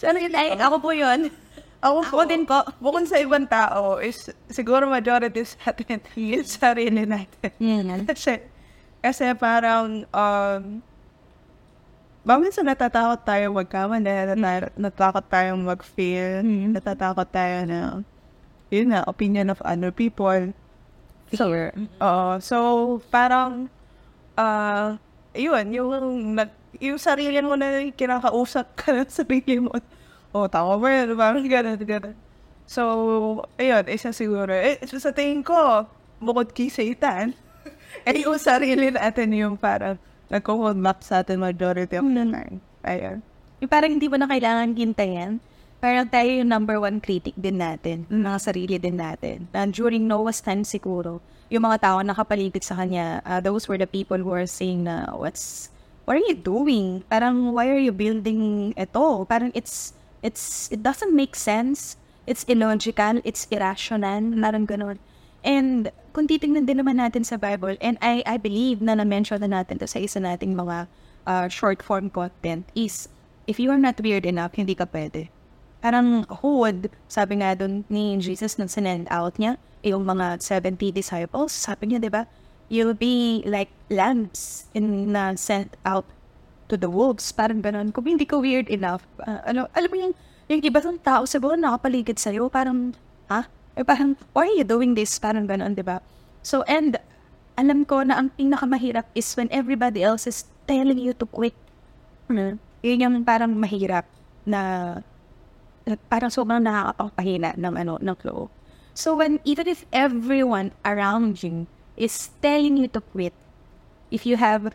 So 0.00 0.08
ano 0.08 0.16
yun? 0.16 0.32
Ay, 0.32 0.56
ako 0.56 0.76
po 0.80 0.90
yun. 0.96 1.28
Ako, 1.80 2.04
Ako 2.04 2.22
din 2.28 2.44
po. 2.44 2.60
Bukod 2.76 3.08
sa 3.08 3.16
ibang 3.16 3.48
tao, 3.48 3.96
is 4.04 4.28
siguro 4.52 4.84
majority 4.84 5.40
sa 5.48 5.72
atin, 5.72 6.04
yung 6.16 6.44
sarili 6.44 7.08
natin. 7.08 7.52
Yan. 7.56 8.04
kasi, 8.04 8.36
kasi 9.00 9.32
parang, 9.32 10.04
um, 10.12 10.62
ba 12.20 12.36
minsan 12.36 12.68
natatakot 12.68 13.24
tayo 13.24 13.56
magkamali, 13.56 14.04
natatakot, 14.04 14.72
natatakot 14.76 15.24
tayong 15.32 15.62
mag-fail, 15.64 16.44
natatakot 16.44 17.28
tayo 17.32 17.56
na, 17.64 17.80
yun 18.68 18.92
na, 18.92 19.00
opinion 19.08 19.48
of 19.48 19.64
other 19.64 19.88
people. 19.88 20.52
Sure. 21.32 21.72
Oo. 21.96 22.36
so, 22.44 22.56
parang, 23.08 23.72
ah, 24.36 25.00
yun, 25.32 25.64
yung, 25.72 26.36
nag, 26.36 26.59
yung 26.78 27.00
sarili 27.02 27.42
mo 27.42 27.58
na 27.58 27.90
kinakausap 27.90 28.78
ka 28.78 28.92
ng 28.96 29.10
sarili 29.10 29.58
mo 29.58 29.74
oh, 30.34 30.46
tama 30.46 30.78
ba 30.78 30.88
yun? 30.90 31.18
Parang 31.18 31.42
gano'n, 31.46 31.80
gano'n. 31.82 32.16
So, 32.70 32.82
ayun, 33.58 33.84
isa 33.90 34.14
siguro. 34.14 34.54
Eh, 34.54 34.78
so 34.86 35.02
sa 35.02 35.10
tingin 35.10 35.42
ko, 35.42 35.86
bukod 36.22 36.54
kay 36.54 36.70
Satan, 36.70 37.34
eh, 38.06 38.22
yung 38.22 38.38
sarili 38.38 38.94
natin 38.94 39.34
yung 39.34 39.58
parang 39.58 39.98
nag-hold 40.30 40.78
back 40.78 41.02
sa 41.02 41.26
atin 41.26 41.42
majority 41.42 41.98
of 41.98 42.06
the 42.06 42.24
time. 42.30 42.62
Ayun. 42.86 43.18
Yung 43.58 43.70
parang 43.70 43.90
hindi 43.90 44.06
mo 44.06 44.16
na 44.16 44.30
kailangan 44.30 44.70
gintayan. 44.78 45.42
Parang 45.80 46.06
tayo 46.06 46.28
yung 46.28 46.46
number 46.46 46.78
one 46.78 47.02
critic 47.02 47.34
din 47.34 47.58
natin. 47.58 48.06
Yung 48.06 48.22
mga 48.22 48.38
sarili 48.38 48.76
din 48.78 49.00
natin. 49.00 49.50
Na 49.50 49.66
during 49.66 50.06
Noah's 50.06 50.38
time 50.38 50.62
siguro, 50.62 51.18
yung 51.50 51.66
mga 51.66 51.82
tao 51.82 51.98
na 51.98 52.14
nakapaligid 52.14 52.62
sa 52.62 52.78
kanya, 52.78 53.18
uh, 53.26 53.42
those 53.42 53.66
were 53.66 53.80
the 53.80 53.88
people 53.88 54.20
who 54.20 54.30
are 54.30 54.46
saying 54.46 54.86
na, 54.86 55.10
what's, 55.10 55.72
what 56.10 56.18
are 56.18 56.26
you 56.26 56.34
doing? 56.34 57.06
Parang, 57.06 57.54
why 57.54 57.70
are 57.70 57.78
you 57.78 57.94
building 57.94 58.74
ito? 58.74 59.22
Parang 59.30 59.54
it's, 59.54 59.94
it's, 60.26 60.66
it 60.74 60.82
doesn't 60.82 61.14
make 61.14 61.38
sense. 61.38 61.94
It's 62.26 62.42
illogical. 62.50 63.22
It's 63.22 63.46
irrational. 63.46 64.34
Parang 64.42 64.66
ganun. 64.66 64.98
And 65.46 65.94
kung 66.10 66.26
titingnan 66.26 66.66
din 66.66 66.82
naman 66.82 66.98
natin 66.98 67.22
sa 67.22 67.38
Bible, 67.38 67.78
and 67.78 67.94
I, 68.02 68.26
I 68.26 68.42
believe 68.42 68.82
na 68.82 68.98
na-mention 68.98 69.38
na 69.38 69.62
natin 69.62 69.78
to 69.78 69.86
sa 69.86 70.02
isa 70.02 70.18
nating 70.18 70.58
mga 70.58 70.90
uh, 71.30 71.46
short 71.46 71.78
form 71.78 72.10
content 72.10 72.66
is, 72.74 73.06
if 73.46 73.62
you 73.62 73.70
are 73.70 73.78
not 73.78 74.02
weird 74.02 74.26
enough, 74.26 74.58
hindi 74.58 74.74
ka 74.74 74.90
pwede. 74.90 75.30
Parang 75.78 76.26
hood, 76.42 76.90
sabi 77.06 77.38
nga 77.38 77.54
doon 77.54 77.86
ni 77.86 78.18
Jesus 78.18 78.58
nung 78.58 78.66
sinend 78.66 79.06
out 79.14 79.38
niya, 79.38 79.62
yung 79.86 80.02
mga 80.02 80.42
70 80.42 80.90
disciples, 80.90 81.54
sabi 81.54 81.94
niya, 81.94 82.02
di 82.02 82.10
ba, 82.10 82.26
you'll 82.70 82.96
be 82.96 83.42
like 83.44 83.68
lambs 83.90 84.70
in 84.72 85.10
na 85.10 85.34
sent 85.34 85.74
out 85.82 86.06
to 86.70 86.78
the 86.78 86.88
wolves. 86.88 87.34
Parang 87.34 87.60
ganun. 87.60 87.90
Kung 87.90 88.06
hindi 88.06 88.24
ka 88.24 88.38
weird 88.38 88.70
enough, 88.70 89.02
uh, 89.26 89.42
ano, 89.44 89.66
alam 89.74 89.90
mo 89.90 89.96
yung, 89.98 90.14
yung 90.46 90.62
iba 90.62 90.78
tong 90.78 91.02
tao 91.02 91.26
sa 91.26 91.42
buwan 91.42 91.58
nakapaligid 91.58 92.16
sa'yo, 92.16 92.46
parang, 92.46 92.94
ha? 93.26 93.50
Eh, 93.74 93.82
parang, 93.82 94.14
why 94.32 94.46
are 94.46 94.56
you 94.56 94.64
doing 94.64 94.94
this? 94.94 95.18
Parang 95.18 95.50
ganun, 95.50 95.74
di 95.74 95.82
ba? 95.82 95.98
So, 96.46 96.62
and, 96.70 96.96
alam 97.58 97.84
ko 97.84 98.00
na 98.06 98.16
ang 98.16 98.32
pinakamahirap 98.38 99.10
is 99.12 99.28
when 99.36 99.50
everybody 99.52 100.00
else 100.00 100.24
is 100.24 100.48
telling 100.64 100.96
you 100.96 101.12
to 101.12 101.28
quit. 101.28 101.52
Hmm. 102.30 102.56
Yun 102.80 103.04
yung 103.04 103.16
parang 103.26 103.52
mahirap 103.52 104.08
na 104.48 105.02
parang 106.08 106.32
sobrang 106.32 106.64
nakakapagpahina 106.64 107.58
ng 107.60 107.74
ano, 107.76 108.00
ng 108.00 108.16
flow. 108.16 108.48
So 108.96 109.12
when, 109.18 109.44
even 109.44 109.68
if 109.68 109.84
everyone 109.92 110.72
around 110.88 111.44
you 111.44 111.68
is 112.00 112.32
telling 112.40 112.80
you 112.80 112.88
to 112.96 113.04
quit, 113.04 113.36
if 114.08 114.24
you 114.24 114.40
have 114.40 114.72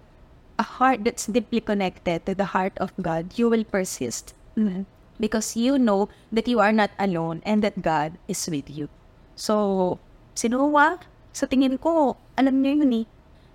a 0.61 0.65
heart 0.77 1.01
that's 1.03 1.25
deeply 1.25 1.59
connected 1.59 2.21
to 2.29 2.37
the 2.37 2.53
heart 2.53 2.77
of 2.77 2.93
God, 3.01 3.33
you 3.33 3.49
will 3.49 3.65
persist. 3.65 4.37
Mm-hmm. 4.53 4.85
Because 5.15 5.55
you 5.55 5.79
know 5.79 6.11
that 6.27 6.43
you 6.43 6.59
are 6.59 6.75
not 6.75 6.91
alone 6.99 7.39
and 7.47 7.63
that 7.63 7.79
God 7.79 8.19
is 8.27 8.43
with 8.51 8.67
you. 8.67 8.91
So, 9.39 9.95
si 10.35 10.51
Noah, 10.51 10.99
sa 11.31 11.47
tingin 11.47 11.79
ko, 11.79 12.19
alam 12.35 12.59
niyo 12.59 12.83
yun 12.83 12.91
eh, 12.91 13.05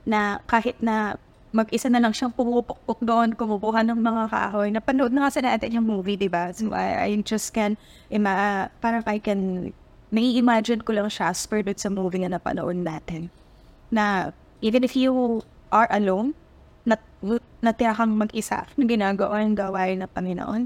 na 0.09 0.41
kahit 0.49 0.81
na 0.81 1.21
mag-isa 1.53 1.93
na 1.93 2.01
lang 2.01 2.17
siyang 2.17 2.33
pumupukpok 2.33 3.05
doon, 3.05 3.37
kumukuha 3.37 3.85
ng 3.85 4.01
mga 4.01 4.23
kahoy. 4.33 4.73
Napanood 4.73 5.13
na 5.13 5.29
nga 5.29 5.37
sa 5.37 5.45
natin 5.45 5.77
yung 5.77 5.85
movie, 5.85 6.17
di 6.17 6.33
ba? 6.33 6.49
So, 6.49 6.73
I, 6.73 7.13
I 7.13 7.21
just 7.21 7.53
can, 7.53 7.77
ima, 8.09 8.73
parang 8.81 9.05
I 9.05 9.21
can, 9.21 9.69
nai-imagine 10.09 10.81
ko 10.81 10.97
lang 10.97 11.13
siya 11.13 11.37
doon 11.37 11.77
sa 11.77 11.93
movie 11.93 12.25
na 12.25 12.41
napanood 12.41 12.81
natin. 12.81 13.29
Na, 13.91 14.31
even 14.63 14.83
if 14.87 14.95
you 14.95 15.43
are 15.71 15.91
alone, 15.91 16.35
nat, 16.87 17.03
natira 17.63 17.95
kang 17.95 18.17
mag-isa 18.17 18.67
na 18.75 18.85
ginagawa 18.87 19.43
yung 19.43 19.55
gawain 19.59 20.03
ng 20.03 20.11
Panginoon, 20.11 20.63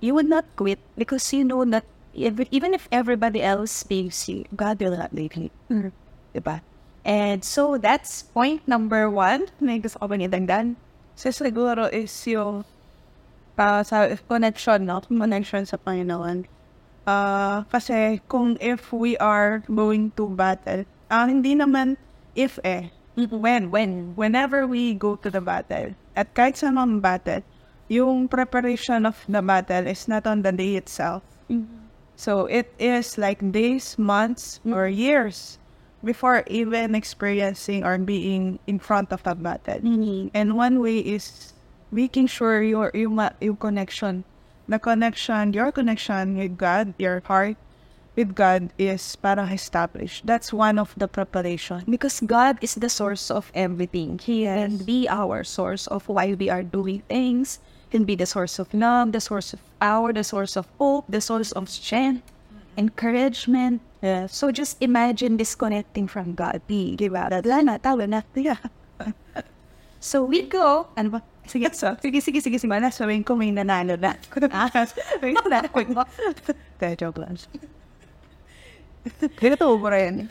you 0.00 0.14
would 0.14 0.28
not 0.28 0.44
quit 0.54 0.78
because 0.94 1.24
you 1.32 1.42
know 1.42 1.64
that 1.64 1.84
even 2.14 2.74
if 2.74 2.88
everybody 2.90 3.42
else 3.42 3.84
leaves 3.90 4.28
you, 4.28 4.44
God 4.54 4.80
will 4.80 4.96
not 4.96 5.14
leave 5.14 5.34
you. 5.34 5.50
Mm. 5.70 5.92
Diba? 6.34 6.60
And 7.04 7.44
so 7.44 7.78
that's 7.78 8.22
point 8.22 8.66
number 8.66 9.08
one. 9.08 9.48
May 9.62 9.78
gusto 9.78 10.02
ko 10.02 10.06
ba 10.12 10.16
nidagdan? 10.18 10.76
So 11.14 11.30
siguro 11.30 11.88
is 11.90 12.12
yung 12.26 12.68
uh, 13.58 13.82
sa 13.82 14.12
connection, 14.28 14.86
no? 14.86 15.02
Connection 15.02 15.66
sa 15.66 15.78
Panginoon. 15.78 16.46
Uh, 17.08 17.64
kasi 17.72 18.20
kung 18.28 18.60
if 18.60 18.92
we 18.92 19.16
are 19.16 19.64
going 19.66 20.12
to 20.20 20.28
battle, 20.28 20.84
uh, 21.08 21.24
hindi 21.24 21.56
naman 21.56 21.96
if 22.38 22.62
eh. 22.62 22.94
When, 23.18 23.74
when, 23.74 24.14
whenever 24.14 24.62
we 24.62 24.94
go 24.94 25.16
to 25.16 25.28
the 25.28 25.42
battle, 25.42 25.90
at 26.14 26.30
kahit 26.38 26.54
sa 26.54 26.70
mga 26.70 27.02
battle, 27.02 27.42
yung 27.90 28.30
preparation 28.30 29.02
of 29.02 29.18
the 29.26 29.42
battle 29.42 29.90
is 29.90 30.06
not 30.06 30.22
on 30.30 30.46
the 30.46 30.54
day 30.54 30.78
itself. 30.78 31.26
Mm-hmm. 31.50 31.90
So 32.14 32.46
it 32.46 32.70
is 32.78 33.18
like 33.18 33.42
days, 33.50 33.98
months, 33.98 34.62
mm-hmm. 34.62 34.74
or 34.74 34.86
years 34.86 35.58
before 36.04 36.44
even 36.46 36.94
experiencing 36.94 37.82
or 37.82 37.98
being 37.98 38.62
in 38.70 38.78
front 38.78 39.10
of 39.10 39.26
a 39.26 39.34
battle. 39.34 39.82
Mm-hmm. 39.82 40.30
And 40.30 40.54
one 40.54 40.78
way 40.78 41.02
is 41.02 41.54
making 41.90 42.30
sure 42.30 42.62
your 42.62 42.94
your, 42.94 43.10
your 43.42 43.58
connection, 43.58 44.22
the 44.70 44.78
connection, 44.78 45.50
your 45.52 45.72
connection 45.74 46.38
with 46.38 46.54
God, 46.54 46.94
your 47.02 47.18
heart 47.26 47.58
with 48.18 48.34
God 48.34 48.74
is 48.82 49.14
parang 49.14 49.54
established. 49.54 50.26
That's 50.26 50.50
one 50.50 50.74
of 50.82 50.90
the 50.98 51.06
preparation. 51.06 51.86
Because 51.86 52.18
God 52.18 52.58
is 52.58 52.74
the 52.74 52.90
source 52.90 53.30
of 53.30 53.54
everything. 53.54 54.18
He 54.18 54.42
yes. 54.42 54.58
can 54.58 54.82
be 54.82 55.06
our 55.06 55.46
source 55.46 55.86
of 55.86 56.10
why 56.10 56.34
we 56.34 56.50
are 56.50 56.66
doing 56.66 57.06
things. 57.06 57.62
He 57.86 57.94
Can 57.94 58.02
be 58.02 58.18
the 58.18 58.26
source 58.26 58.58
of 58.58 58.74
love, 58.74 59.14
the 59.14 59.22
source 59.22 59.54
of 59.54 59.62
power, 59.78 60.10
the 60.12 60.26
source 60.26 60.58
of 60.58 60.66
hope, 60.82 61.06
the 61.06 61.22
source 61.22 61.54
of 61.54 61.70
strength, 61.70 62.26
encouragement, 62.76 63.80
Yeah. 63.98 64.30
So 64.30 64.54
just 64.54 64.78
imagine 64.78 65.36
disconnecting 65.36 66.06
from 66.06 66.38
God. 66.38 66.62
Di 66.70 66.94
ba? 67.10 67.26
Wala 67.26 67.66
na, 67.66 67.74
tawa 67.82 68.06
na. 68.06 68.22
Yeah. 68.30 68.62
so 69.98 70.22
we 70.22 70.46
go, 70.46 70.86
ano 70.94 71.18
ba? 71.18 71.20
Sige, 71.48 71.66
so, 71.74 71.98
sige, 71.98 72.22
sige, 72.22 72.38
sige, 72.38 72.62
sige. 72.62 72.70
Sabihin 72.94 73.26
ko 73.26 73.34
may 73.34 73.50
nanalo 73.50 73.98
na. 73.98 74.14
ah, 74.54 74.70
sabihin 74.70 75.34
ko 75.34 75.50
na. 75.50 75.66
Kaya 76.78 76.94
joke 76.94 77.18
lang. 77.18 77.34
To 79.58 79.78
mo 79.78 79.88
rin. 79.88 80.28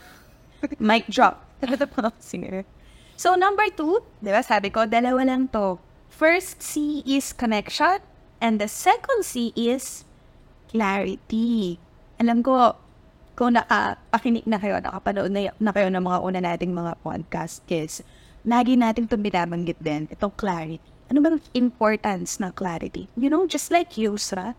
Mic 0.79 1.07
drop. 1.07 1.43
So 3.17 3.33
number 3.33 3.65
two, 3.73 4.05
di 4.21 4.29
ba 4.29 4.45
sabi 4.45 4.69
ko, 4.69 4.85
dalawa 4.85 5.25
lang 5.25 5.49
to. 5.49 5.81
First 6.05 6.61
C 6.61 7.01
is 7.01 7.33
connection, 7.33 7.97
and 8.37 8.61
the 8.61 8.69
second 8.69 9.25
C 9.25 9.49
is 9.57 10.05
clarity. 10.69 11.81
Alam 12.21 12.45
ko, 12.45 12.77
kung 13.33 13.57
nakapakinig 13.57 14.45
na 14.45 14.61
kayo, 14.61 14.77
nakapanood 14.77 15.33
na, 15.33 15.49
na 15.57 15.73
kayo 15.73 15.89
ng 15.89 16.05
mga 16.05 16.19
una 16.21 16.39
nating 16.45 16.73
mga 16.77 16.93
podcast 17.01 17.65
is, 17.69 18.05
lagi 18.45 18.77
natin 18.77 19.09
itong 19.09 19.25
binabanggit 19.25 19.81
din, 19.81 20.05
itong 20.13 20.33
clarity. 20.37 20.77
Ano 21.09 21.25
bang 21.25 21.41
importance 21.57 22.37
ng 22.37 22.53
clarity? 22.53 23.09
You 23.17 23.33
know, 23.33 23.49
just 23.49 23.73
like 23.73 23.97
Yusra, 23.97 24.53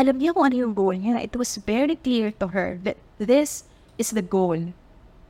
alam 0.00 0.16
niya 0.16 0.32
kung 0.32 0.48
ano 0.48 0.56
yung 0.56 0.72
goal 0.72 0.96
niya. 0.96 1.20
It 1.20 1.36
was 1.36 1.60
very 1.60 2.00
clear 2.00 2.32
to 2.40 2.56
her 2.56 2.80
that 2.88 2.96
this 3.20 3.68
is 4.00 4.16
the 4.16 4.24
goal. 4.24 4.72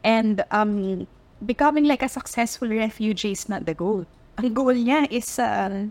And 0.07 0.47
um, 0.55 1.11
becoming 1.43 1.91
like 1.91 2.07
a 2.07 2.09
successful 2.09 2.71
refugee 2.71 3.35
is 3.35 3.51
not 3.51 3.67
the 3.67 3.75
goal. 3.75 4.07
Ang 4.39 4.55
goal 4.55 4.79
niya 4.79 5.11
is 5.11 5.27
uh, 5.43 5.91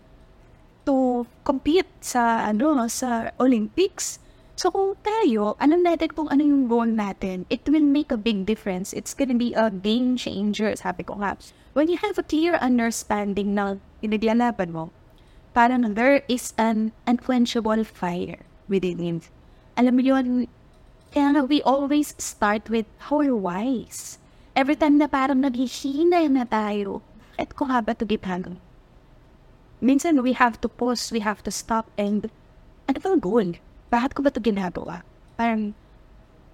to 0.87 1.27
compete 1.43 1.91
sa 1.99 2.47
ano 2.47 2.87
sa 2.87 3.35
Olympics 3.35 4.23
So 4.59 4.75
kung 4.75 4.99
tayo, 4.99 5.55
alam 5.55 5.87
natin 5.87 6.11
kung 6.11 6.27
ano 6.27 6.43
yung 6.43 6.67
goal 6.67 6.91
natin, 6.91 7.47
it 7.47 7.63
will 7.71 7.79
make 7.79 8.11
a 8.11 8.19
big 8.19 8.43
difference. 8.43 8.91
It's 8.91 9.15
gonna 9.15 9.39
be 9.39 9.55
a 9.55 9.71
game 9.71 10.19
changer, 10.19 10.75
sabi 10.75 11.07
ko 11.07 11.15
nga. 11.23 11.39
When 11.71 11.87
you 11.87 11.95
have 12.03 12.19
a 12.19 12.27
clear 12.27 12.59
understanding 12.59 13.55
ng 13.55 13.79
pinaglalaban 14.03 14.75
mo, 14.75 14.91
parang 15.55 15.87
there 15.95 16.27
is 16.27 16.51
an 16.59 16.91
unquenchable 17.07 17.87
fire 17.87 18.43
within 18.69 19.01
you. 19.01 19.17
Alam 19.75 19.97
mo 19.97 20.01
yun, 20.05 20.47
kaya 21.09 21.33
nga 21.33 21.41
we 21.43 21.59
always 21.65 22.13
start 22.21 22.69
with 22.69 22.85
our 23.09 23.33
whys. 23.33 24.21
Every 24.53 24.77
time 24.77 25.01
na 25.01 25.09
parang 25.09 25.41
naghihina 25.41 26.29
na 26.29 26.45
tayo, 26.45 27.01
at 27.35 27.57
ko 27.57 27.65
nga 27.65 27.81
ba 27.81 27.97
ito 27.97 28.05
gipagod? 28.05 28.61
Minsan 29.81 30.21
we 30.21 30.37
have 30.37 30.59
to 30.61 30.69
pause, 30.69 31.09
we 31.09 31.23
have 31.23 31.41
to 31.41 31.51
stop, 31.51 31.89
and 31.97 32.29
ano 32.85 32.97
ba 32.99 33.15
goal? 33.17 33.57
bakit 33.89 34.13
ko 34.13 34.21
ba 34.21 34.29
ito 34.29 34.39
ginagawa? 34.39 35.01
Parang, 35.33 35.73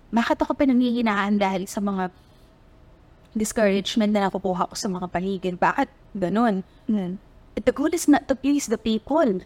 bakit 0.10 0.39
ako 0.39 0.56
pinanghihinaan 0.56 1.36
dahil 1.36 1.67
sa 1.67 1.84
mga 1.84 2.10
discouragement 3.36 4.15
na 4.15 4.32
nakukuha 4.32 4.71
ko 4.71 4.75
sa 4.75 4.88
mga 4.88 5.08
paligid? 5.12 5.56
Bakit 5.60 5.91
ganun? 6.15 6.63
Mm. 6.88 7.19
The 7.60 7.75
goal 7.75 7.91
is 7.91 8.08
not 8.08 8.32
to 8.32 8.36
please 8.36 8.71
the 8.71 8.80
people. 8.80 9.43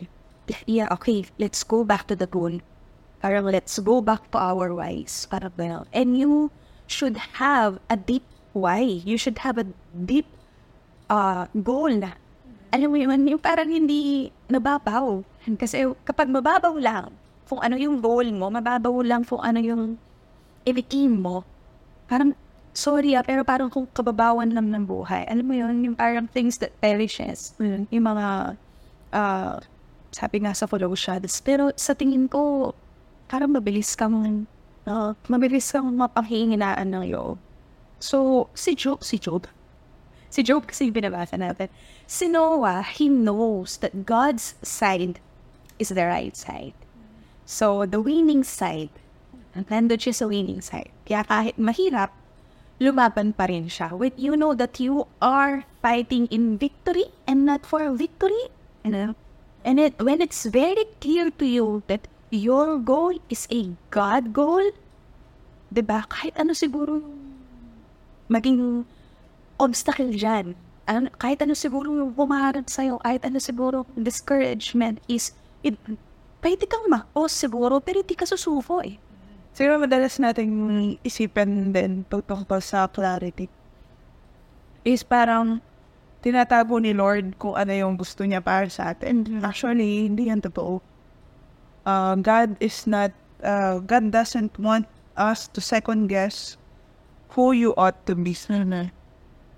Yeah, 0.65 0.89
okay, 0.93 1.25
let's 1.37 1.63
go 1.63 1.83
back 1.83 2.07
to 2.09 2.15
the 2.15 2.27
goal. 2.27 2.61
Parang 3.19 3.51
let's 3.51 3.77
go 3.79 3.99
back 3.99 4.31
to 4.31 4.37
our 4.39 4.71
whys. 4.71 5.27
Parang 5.27 5.51
gano'n. 5.59 5.85
And 5.91 6.15
you 6.15 6.51
should 6.87 7.17
have 7.37 7.77
a 7.91 7.97
deep 7.99 8.23
why. 8.55 8.81
You 8.81 9.19
should 9.19 9.43
have 9.43 9.59
a 9.59 9.67
deep 9.93 10.25
uh, 11.11 11.45
goal 11.51 11.91
na. 11.91 12.15
Alam 12.69 12.93
mo 12.93 12.97
yun, 13.01 13.25
yung 13.25 13.41
parang 13.41 13.67
hindi 13.67 14.29
nababaw. 14.47 15.25
Kasi 15.57 15.89
kapag 16.05 16.29
mababaw 16.29 16.77
lang, 16.77 17.11
kung 17.49 17.59
ano 17.65 17.75
yung 17.75 17.97
goal 17.97 18.29
mo, 18.29 18.53
mababaw 18.53 19.01
lang 19.01 19.25
kung 19.25 19.41
ano 19.41 19.57
yung 19.57 19.97
inikim 20.63 21.17
mo. 21.17 21.41
Parang, 22.05 22.37
sorry 22.77 23.17
ah, 23.17 23.25
pero 23.25 23.41
parang 23.41 23.73
kung 23.73 23.89
kababawan 23.89 24.53
lang 24.53 24.69
ng 24.69 24.85
buhay. 24.85 25.25
Alam 25.25 25.45
mo 25.49 25.53
yun, 25.57 25.81
yung 25.81 25.95
parang 25.97 26.29
things 26.29 26.61
that 26.61 26.71
perishes. 26.77 27.57
Yung 27.89 28.05
mga, 28.05 28.53
ah, 29.11 29.57
sabi 30.09 30.43
nga 30.43 30.53
sa 30.53 30.65
Colossians. 30.65 31.41
Pero 31.41 31.73
sa 31.77 31.93
tingin 31.93 32.29
ko, 32.29 32.73
parang 33.29 33.53
mabilis 33.53 33.93
kang, 33.93 34.45
uh, 34.89 35.11
mabilis 35.29 35.69
kang 35.69 35.89
mapanghihinaan 35.93 36.89
ng 36.89 37.05
iyo. 37.09 37.37
So, 37.99 38.47
si 38.55 38.73
Job, 38.79 39.03
si 39.03 39.19
Job, 39.19 39.45
si 40.31 40.41
Job 40.41 40.65
kasi 40.65 40.87
binabasa 40.89 41.35
natin. 41.35 41.67
Si 42.07 42.31
Noah, 42.31 42.81
he 42.81 43.11
knows 43.11 43.77
that 43.83 44.07
God's 44.07 44.55
side 44.63 45.19
is 45.77 45.91
the 45.91 46.07
right 46.07 46.33
side. 46.33 46.77
So, 47.43 47.83
the 47.83 47.99
winning 47.99 48.45
side, 48.45 48.93
nandun 49.57 49.99
siya 49.99 50.13
sa 50.15 50.25
winning 50.29 50.61
side. 50.63 50.93
Kaya 51.03 51.25
kahit 51.27 51.55
mahirap, 51.59 52.13
lumaban 52.79 53.35
pa 53.35 53.51
rin 53.51 53.67
siya. 53.67 53.91
When 53.91 54.15
you 54.15 54.39
know 54.39 54.55
that 54.55 54.79
you 54.79 55.09
are 55.19 55.67
fighting 55.83 56.31
in 56.31 56.55
victory 56.55 57.11
and 57.27 57.43
not 57.43 57.67
for 57.67 57.83
victory, 57.91 58.47
you 58.87 58.91
know, 58.95 59.11
and 59.63 59.79
it, 59.79 59.93
when 59.99 60.21
it's 60.21 60.45
very 60.45 60.85
clear 61.01 61.31
to 61.35 61.45
you 61.45 61.83
that 61.87 62.07
your 62.29 62.77
goal 62.77 63.13
is 63.29 63.49
a 63.49 63.73
God 63.89 64.31
goal, 64.33 64.63
di 65.73 65.81
ba? 65.81 66.05
Kahit 66.09 66.37
ano 66.37 66.53
siguro 66.53 67.01
yung 67.01 67.19
maging 68.29 68.85
obstacle 69.57 70.13
dyan. 70.13 70.53
Ano, 70.89 71.09
kahit 71.21 71.41
ano 71.41 71.53
siguro 71.53 71.89
yung 71.93 72.13
pumaharap 72.13 72.65
sa'yo, 72.69 72.97
kahit 73.01 73.21
ano 73.25 73.37
siguro 73.37 73.85
discouragement 73.93 75.01
is, 75.05 75.33
it, 75.61 75.77
pwede 76.41 76.65
kang 76.65 76.89
ma-pause 76.89 77.33
siguro, 77.33 77.77
pero 77.81 78.01
hindi 78.01 78.15
ka 78.17 78.25
susuko 78.25 78.81
eh. 78.81 78.97
Siguro 79.53 79.81
madalas 79.81 80.17
nating 80.21 80.95
isipin 81.03 81.73
din 81.73 82.05
tungkol 82.07 82.61
sa 82.63 82.87
clarity. 82.87 83.49
Is 84.87 85.03
parang 85.03 85.59
tinatago 86.19 86.79
ni 86.79 86.91
Lord 86.91 87.39
kung 87.39 87.55
ano 87.55 87.71
yung 87.71 87.95
gusto 87.95 88.27
niya 88.27 88.43
para 88.43 88.67
sa 88.67 88.91
atin. 88.91 89.23
Actually, 89.43 90.07
hindi 90.07 90.27
yan 90.27 90.43
totoo. 90.43 90.83
Uh, 91.87 92.15
God 92.19 92.59
is 92.59 92.83
not, 92.85 93.15
uh, 93.43 93.79
God 93.79 94.11
doesn't 94.11 94.59
want 94.59 94.85
us 95.15 95.47
to 95.51 95.59
second 95.63 96.07
guess 96.07 96.59
who 97.35 97.51
you 97.51 97.71
ought 97.79 98.05
to 98.05 98.15
be. 98.15 98.35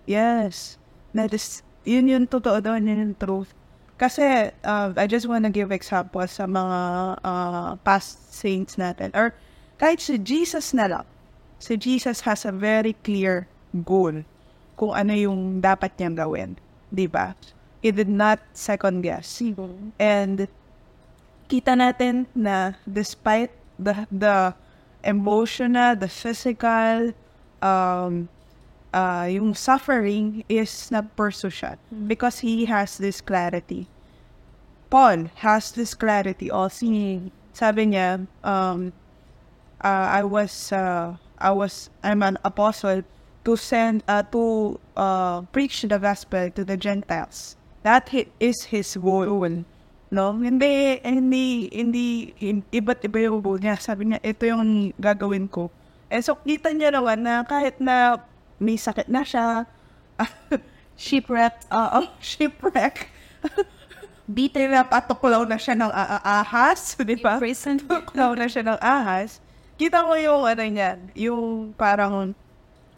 Yes. 0.06 0.78
That 1.14 1.34
is, 1.34 1.66
yun 1.84 2.08
yung 2.08 2.26
totoo 2.28 2.62
doon, 2.62 2.88
yun 2.88 3.00
yung 3.10 3.18
truth. 3.18 3.54
Kasi, 3.98 4.50
uh, 4.66 4.90
I 4.98 5.06
just 5.06 5.30
wanna 5.30 5.50
give 5.54 5.70
example 5.72 6.26
sa 6.26 6.46
mga 6.46 6.80
uh, 7.22 7.76
past 7.86 8.34
saints 8.34 8.78
natin. 8.78 9.14
Or, 9.14 9.34
kahit 9.78 10.02
si 10.02 10.18
Jesus 10.18 10.74
na 10.74 10.86
lang. 10.86 11.06
Si 11.62 11.78
Jesus 11.78 12.26
has 12.26 12.42
a 12.46 12.54
very 12.54 12.98
clear 13.06 13.46
goal 13.86 14.26
kung 14.76 14.96
ano 14.96 15.14
yung 15.14 15.60
dapat 15.60 15.94
niyang 15.98 16.18
gawin. 16.18 16.50
Di 16.92 17.08
ba? 17.08 17.34
He 17.82 17.90
did 17.90 18.10
not 18.10 18.40
second 18.54 19.02
guess. 19.02 19.42
And, 19.98 20.48
kita 21.52 21.76
natin 21.76 22.32
na 22.32 22.80
despite 22.88 23.52
the, 23.76 24.08
the 24.08 24.56
emotional, 25.04 26.00
the 26.00 26.08
physical, 26.08 27.12
um, 27.60 28.32
uh, 28.96 29.28
yung 29.28 29.52
suffering 29.52 30.48
is 30.48 30.88
nag-pursue 30.88 31.52
siya 31.52 31.76
because 32.08 32.40
he 32.40 32.64
has 32.64 32.96
this 32.96 33.20
clarity. 33.20 33.92
Paul 34.88 35.28
has 35.44 35.76
this 35.76 35.92
clarity 35.92 36.48
also. 36.48 36.88
Sabi 37.52 37.84
niya, 37.92 38.28
um, 38.48 38.96
uh, 39.84 40.08
I 40.08 40.24
was, 40.24 40.72
uh, 40.72 41.20
I 41.36 41.52
was, 41.52 41.92
I'm 42.00 42.24
an 42.24 42.40
apostle 42.48 43.04
to 43.44 43.58
send, 43.58 44.04
uh, 44.06 44.22
to 44.30 44.78
uh, 44.96 45.42
preach 45.50 45.82
the 45.82 45.98
gospel 45.98 46.50
to 46.54 46.62
the 46.62 46.78
Gentiles. 46.78 47.58
That 47.82 48.10
is 48.38 48.70
his 48.70 48.94
goal. 48.98 49.66
No? 50.12 50.26
Hindi, 50.38 51.02
hindi, 51.02 51.72
hindi, 51.74 52.36
hin- 52.38 52.68
iba't 52.70 53.02
iba 53.02 53.18
yung 53.26 53.42
goal 53.42 53.58
niya. 53.58 53.80
Sabi 53.82 54.14
niya, 54.14 54.20
ito 54.22 54.46
yung 54.46 54.94
gagawin 55.00 55.50
ko. 55.50 55.74
Eh, 56.12 56.22
so, 56.22 56.38
kita 56.38 56.76
niya 56.76 56.92
naman 56.94 57.24
na 57.24 57.42
kahit 57.48 57.80
na 57.80 58.20
may 58.62 58.78
sakit 58.78 59.08
na 59.10 59.24
siya, 59.26 59.66
shipwreck, 61.00 61.66
oo, 61.72 62.00
shipwreck, 62.22 63.10
beaten 64.30 64.76
up 64.78 64.94
at 64.94 65.10
tuklaw 65.10 65.42
na 65.48 65.58
siya 65.58 65.74
ng 65.74 65.90
a- 65.90 66.10
a- 66.22 66.26
ahas, 66.46 66.94
di 67.00 67.18
ba? 67.18 67.42
Prison. 67.42 67.82
Tuklaw 67.82 68.38
na 68.38 68.46
siya 68.46 68.62
ng 68.62 68.80
ahas. 68.80 69.42
Kita 69.82 70.06
ko 70.06 70.14
yung 70.14 70.46
ano 70.46 70.62
niya, 70.62 71.02
yung 71.18 71.74
parang 71.74 72.38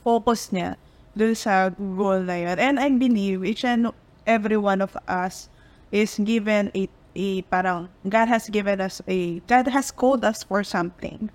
focus 0.04 0.52
niya 0.52 0.76
dun 1.16 1.34
sa 1.34 1.72
goal 1.74 2.22
na 2.28 2.38
yun. 2.38 2.58
And 2.60 2.76
I 2.78 2.92
believe 2.92 3.42
each 3.48 3.64
and 3.64 3.90
every 4.28 4.60
one 4.60 4.84
of 4.84 4.94
us 5.08 5.50
is 5.90 6.20
given 6.20 6.70
a, 6.76 6.90
a 7.16 7.42
parang, 7.48 7.90
God 8.06 8.28
has 8.28 8.50
given 8.50 8.82
us 8.82 9.02
a, 9.08 9.40
God 9.48 9.68
has 9.72 9.90
called 9.90 10.26
us 10.26 10.44
for 10.44 10.62
something. 10.64 11.32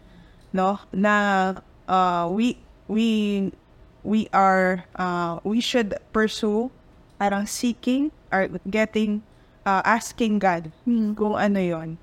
No? 0.53 0.79
Na 0.93 1.59
uh, 1.87 2.29
we, 2.31 2.59
we, 2.87 3.51
we 4.03 4.29
are, 4.33 4.85
uh, 4.97 5.41
we 5.43 5.61
should 5.61 5.97
pursue, 6.13 6.71
parang 7.19 7.47
seeking 7.47 8.11
or 8.31 8.49
getting, 8.69 9.23
uh, 9.67 9.83
asking 9.85 10.39
God 10.39 10.71
kung 10.87 11.35
ano 11.35 11.59
yon 11.59 11.99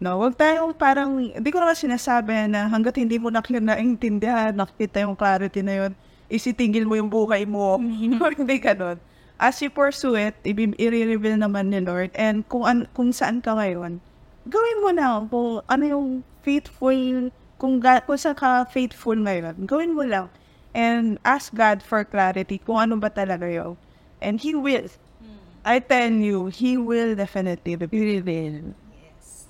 No, 0.00 0.16
wag 0.16 0.32
tayong 0.32 0.72
parang, 0.72 1.20
hindi 1.20 1.52
ko 1.52 1.60
naman 1.60 1.76
sinasabi 1.76 2.48
na 2.48 2.72
hanggat 2.72 2.96
hindi 2.96 3.20
mo 3.20 3.28
na 3.28 3.44
clear 3.44 3.60
na 3.60 3.76
intindihan, 3.76 4.48
nakita 4.48 5.04
yung 5.04 5.12
clarity 5.12 5.60
na 5.60 5.76
yun, 5.76 5.92
isitingil 6.30 6.86
mo 6.86 6.94
yung 6.94 7.10
buhay 7.10 7.44
mo. 7.44 7.76
hindi 8.38 8.56
ganun. 8.56 8.96
As 9.36 9.58
you 9.60 9.68
pursue 9.68 10.14
it, 10.14 10.36
i- 10.44 10.52
i-reveal 10.78 11.36
naman 11.36 11.72
ni 11.72 11.80
Lord. 11.80 12.12
And 12.14 12.46
kung, 12.46 12.64
an- 12.64 12.88
kung 12.94 13.10
saan 13.10 13.42
ka 13.42 13.56
ngayon, 13.56 13.98
gawin 14.46 14.78
mo 14.80 14.90
na 14.94 15.20
kung 15.26 15.60
ano 15.66 15.84
yung 15.84 16.06
faithful, 16.40 17.28
kung, 17.56 17.80
ga- 17.80 18.04
kung 18.04 18.20
saan 18.20 18.36
ka 18.36 18.64
faithful 18.68 19.16
ngayon, 19.16 19.66
gawin 19.66 19.92
mo 19.92 20.04
lang. 20.04 20.28
And 20.70 21.18
ask 21.26 21.50
God 21.50 21.82
for 21.82 22.06
clarity 22.06 22.62
kung 22.62 22.78
ano 22.78 22.94
ba 22.94 23.10
talaga 23.10 23.50
yun. 23.50 23.74
And 24.22 24.38
He 24.38 24.54
will. 24.54 24.86
I 25.60 25.80
tell 25.82 26.08
you, 26.12 26.48
He 26.48 26.76
will 26.80 27.12
definitely 27.16 27.76
reveal. 27.76 28.72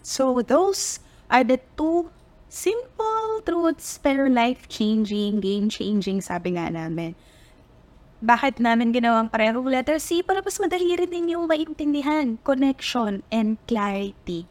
So 0.03 0.41
those 0.43 0.99
are 1.29 1.45
the 1.45 1.61
two 1.77 2.09
simple 2.51 3.39
truths 3.47 3.97
pero 4.03 4.27
life-changing, 4.27 5.39
game-changing, 5.39 6.19
sabi 6.19 6.59
nga 6.59 6.67
namin. 6.67 7.15
Bakit 8.21 8.61
namin 8.61 8.93
ginawang 8.93 9.33
parehong 9.33 9.65
letter 9.65 9.97
C? 9.97 10.21
Para 10.21 10.45
mas 10.45 10.61
madali 10.61 10.93
rin 10.93 11.09
ninyong 11.09 11.49
maintindihan, 11.49 12.37
connection, 12.45 13.25
and 13.33 13.57
clarity. 13.65 14.45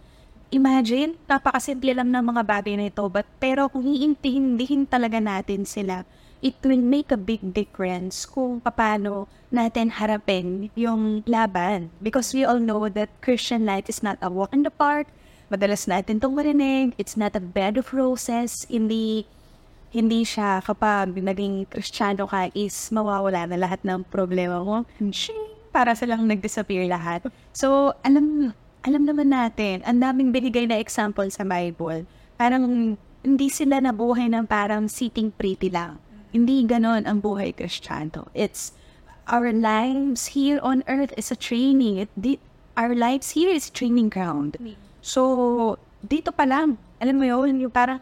Imagine, 0.50 1.14
napakasimple 1.30 1.94
lang 1.94 2.10
ng 2.10 2.26
mga 2.34 2.42
bagay 2.42 2.74
na 2.74 2.90
ito, 2.90 3.06
but 3.06 3.30
pero 3.38 3.70
kung 3.70 3.86
iintindihin 3.86 4.90
talaga 4.90 5.22
natin 5.22 5.70
sila, 5.70 6.02
it 6.42 6.58
will 6.66 6.82
make 6.82 7.14
a 7.14 7.20
big 7.20 7.54
difference 7.54 8.26
kung 8.26 8.58
paano 8.58 9.30
natin 9.54 9.94
harapin 9.94 10.74
yung 10.74 11.22
laban. 11.30 11.94
Because 12.02 12.34
we 12.34 12.42
all 12.42 12.58
know 12.58 12.90
that 12.90 13.14
Christian 13.22 13.70
life 13.70 13.86
is 13.86 14.02
not 14.02 14.18
a 14.26 14.34
walk 14.34 14.50
in 14.50 14.66
the 14.66 14.74
park. 14.74 15.06
Madalas 15.50 15.90
natin 15.90 16.22
itong 16.22 16.38
marinig. 16.38 16.94
It's 17.02 17.18
not 17.18 17.34
a 17.34 17.42
bed 17.42 17.82
of 17.82 17.90
roses. 17.90 18.70
Hindi, 18.70 19.26
hindi 19.90 20.22
siya 20.22 20.62
kapag 20.62 21.18
naging 21.18 21.66
Kristiyano 21.66 22.30
ka 22.30 22.54
is 22.54 22.74
mawawala 22.94 23.50
na 23.50 23.58
lahat 23.58 23.82
ng 23.82 24.06
problema 24.14 24.62
mo. 24.62 24.86
Shing! 25.10 25.58
Para 25.74 25.98
silang 25.98 26.30
nag-disappear 26.30 26.86
lahat. 26.86 27.26
So, 27.50 27.98
alam, 28.06 28.54
alam 28.86 29.04
naman 29.10 29.34
natin, 29.34 29.82
ang 29.90 29.98
daming 29.98 30.30
binigay 30.30 30.70
na 30.70 30.78
example 30.78 31.26
sa 31.34 31.42
Bible. 31.42 32.06
Parang 32.38 32.94
hindi 33.26 33.48
sila 33.50 33.82
nabuhay 33.82 34.30
ng 34.30 34.46
parang 34.46 34.86
sitting 34.86 35.34
pretty 35.34 35.74
lang. 35.74 35.98
Hindi 36.30 36.62
ganon 36.70 37.10
ang 37.10 37.26
buhay 37.26 37.58
Kristiyano. 37.58 38.30
It's 38.38 38.78
our 39.26 39.50
lives 39.50 40.38
here 40.38 40.62
on 40.62 40.86
earth 40.86 41.10
is 41.18 41.34
a 41.34 41.38
training. 41.38 42.06
It, 42.06 42.38
our 42.78 42.94
lives 42.94 43.34
here 43.34 43.50
is 43.50 43.74
training 43.74 44.14
ground. 44.14 44.62
So, 45.10 45.82
dito 46.06 46.30
pa 46.30 46.46
lang, 46.46 46.78
alam 47.02 47.18
mo 47.18 47.26
yun, 47.26 47.58
yung 47.58 47.74
parang 47.74 47.98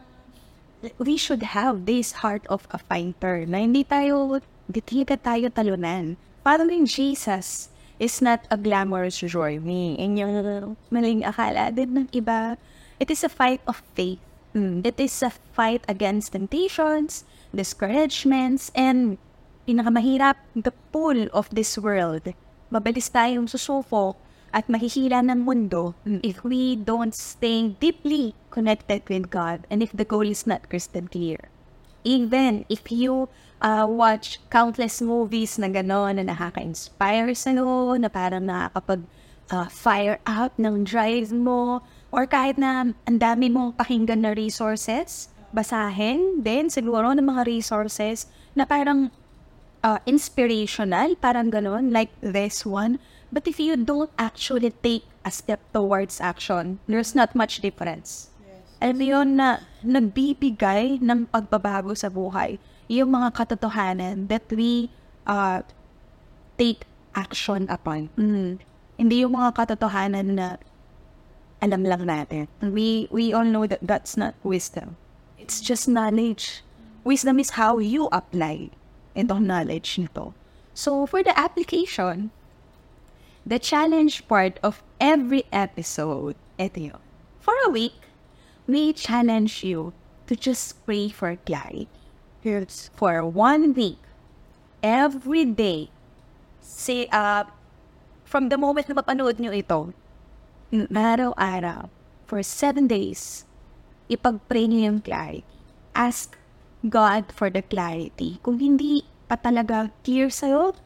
we 1.00 1.16
should 1.16 1.56
have 1.56 1.88
this 1.88 2.20
heart 2.20 2.44
of 2.52 2.68
a 2.68 2.76
fighter 2.76 3.48
na 3.48 3.64
hindi 3.64 3.80
tayo, 3.80 4.44
hindi 4.68 5.08
ka 5.08 5.16
tayo 5.16 5.48
talunan. 5.48 6.20
Following 6.44 6.84
Jesus 6.84 7.72
is 7.96 8.20
not 8.20 8.44
a 8.52 8.60
glamorous 8.60 9.24
journey. 9.24 9.96
And 9.96 10.20
yung 10.20 10.76
maling 10.92 11.24
akala 11.24 11.72
din 11.72 11.96
ng 11.96 12.08
iba, 12.12 12.60
it 13.00 13.08
is 13.08 13.24
a 13.24 13.32
fight 13.32 13.64
of 13.64 13.80
faith. 13.96 14.20
It 14.52 15.00
is 15.00 15.16
a 15.24 15.32
fight 15.56 15.88
against 15.88 16.36
temptations, 16.36 17.24
discouragements, 17.56 18.68
and 18.76 19.16
pinakamahirap, 19.64 20.36
the 20.52 20.76
pull 20.92 21.32
of 21.32 21.48
this 21.48 21.80
world. 21.80 22.36
Mabilis 22.68 23.08
tayong 23.08 23.48
susuko 23.48 24.12
at 24.52 24.66
mahihila 24.66 25.20
ng 25.24 25.44
mundo 25.44 25.94
if 26.24 26.40
we 26.44 26.76
don't 26.76 27.12
stay 27.12 27.74
deeply 27.76 28.32
connected 28.48 29.04
with 29.08 29.28
God 29.28 29.68
and 29.68 29.84
if 29.84 29.92
the 29.92 30.08
goal 30.08 30.24
is 30.24 30.48
not 30.48 30.68
crystal 30.72 31.04
clear. 31.04 31.52
Even 32.06 32.64
if 32.72 32.88
you 32.88 33.28
uh, 33.60 33.86
watch 33.88 34.40
countless 34.48 35.02
movies 35.02 35.58
na 35.58 35.68
gano'n 35.68 36.16
na 36.18 36.24
nakaka-inspire 36.30 37.34
sa'yo, 37.34 37.98
na 37.98 38.08
parang 38.08 38.46
nakakapag 38.46 39.02
uh, 39.50 39.68
fire 39.68 40.18
up 40.24 40.54
ng 40.56 40.86
drive 40.86 41.34
mo, 41.34 41.82
or 42.14 42.24
kahit 42.24 42.56
na 42.56 42.94
ang 43.04 43.18
dami 43.18 43.52
mong 43.52 43.76
pakinggan 43.76 44.24
na 44.24 44.32
resources, 44.32 45.28
basahin 45.52 46.40
din 46.44 46.68
siguro 46.68 47.12
ng 47.12 47.24
mga 47.24 47.48
resources 47.48 48.28
na 48.56 48.64
parang 48.64 49.12
uh, 49.84 49.98
inspirational, 50.06 51.16
parang 51.18 51.50
gano'n, 51.52 51.90
like 51.92 52.12
this 52.20 52.64
one. 52.64 52.96
But 53.28 53.44
if 53.46 53.60
you 53.60 53.76
don't 53.76 54.10
actually 54.16 54.72
take 54.72 55.04
a 55.24 55.30
step 55.30 55.60
towards 55.72 56.20
action, 56.20 56.80
there's 56.88 57.12
not 57.12 57.36
much 57.36 57.60
difference. 57.60 58.32
Alam 58.78 58.96
mo 58.96 59.04
yun 59.04 59.28
na 59.34 59.58
nagbibigay 59.82 61.02
ng 61.02 61.26
pagbabago 61.28 61.92
sa 61.98 62.06
buhay. 62.06 62.62
Yung 62.86 63.10
mga 63.10 63.34
katotohanan 63.34 64.30
that 64.30 64.46
we 64.54 64.88
uh, 65.26 65.66
take 66.56 66.86
action 67.12 67.66
upon. 67.66 68.06
Mm. 68.14 68.62
Hindi 68.94 69.26
yung 69.26 69.34
mga 69.34 69.50
katotohanan 69.58 70.38
na 70.38 70.46
alam 71.58 71.82
lang 71.82 72.06
natin. 72.06 72.46
We, 72.62 73.10
we 73.10 73.34
all 73.34 73.44
know 73.44 73.66
that 73.66 73.82
that's 73.82 74.14
not 74.14 74.38
wisdom. 74.46 74.94
It's 75.36 75.58
just 75.58 75.90
knowledge. 75.90 76.62
Wisdom 77.02 77.42
is 77.42 77.58
how 77.58 77.82
you 77.82 78.06
apply 78.14 78.70
itong 79.18 79.42
knowledge 79.42 79.98
nito. 79.98 80.38
So, 80.70 81.02
for 81.10 81.26
the 81.26 81.34
application, 81.34 82.30
the 83.44 83.58
challenge 83.58 84.26
part 84.26 84.58
of 84.62 84.82
every 84.98 85.44
episode, 85.52 86.34
ito 86.58 86.94
yun. 86.94 87.02
For 87.38 87.54
a 87.66 87.70
week, 87.70 87.96
we 88.68 88.92
challenge 88.92 89.64
you 89.64 89.92
to 90.28 90.36
just 90.36 90.76
pray 90.84 91.08
for 91.08 91.36
clarity. 91.48 91.88
Yes. 92.44 92.90
For 92.94 93.24
one 93.24 93.72
week, 93.74 93.98
every 94.84 95.44
day, 95.48 95.90
say, 96.60 97.08
uh, 97.10 97.48
from 98.28 98.52
the 98.52 98.60
moment 98.60 98.86
na 98.86 99.00
mapanood 99.00 99.40
nyo 99.40 99.50
ito, 99.50 99.96
araw-araw, 100.70 101.88
for 102.28 102.44
seven 102.44 102.86
days, 102.86 103.48
ipag-pray 104.12 104.68
nyo 104.68 104.80
yung 104.92 105.00
clarity. 105.00 105.48
Ask 105.96 106.36
God 106.84 107.32
for 107.32 107.48
the 107.48 107.64
clarity. 107.64 108.38
Kung 108.44 108.60
hindi 108.60 109.02
pa 109.26 109.34
talaga 109.40 109.90
clear 110.04 110.28
sa'yo, 110.30 110.76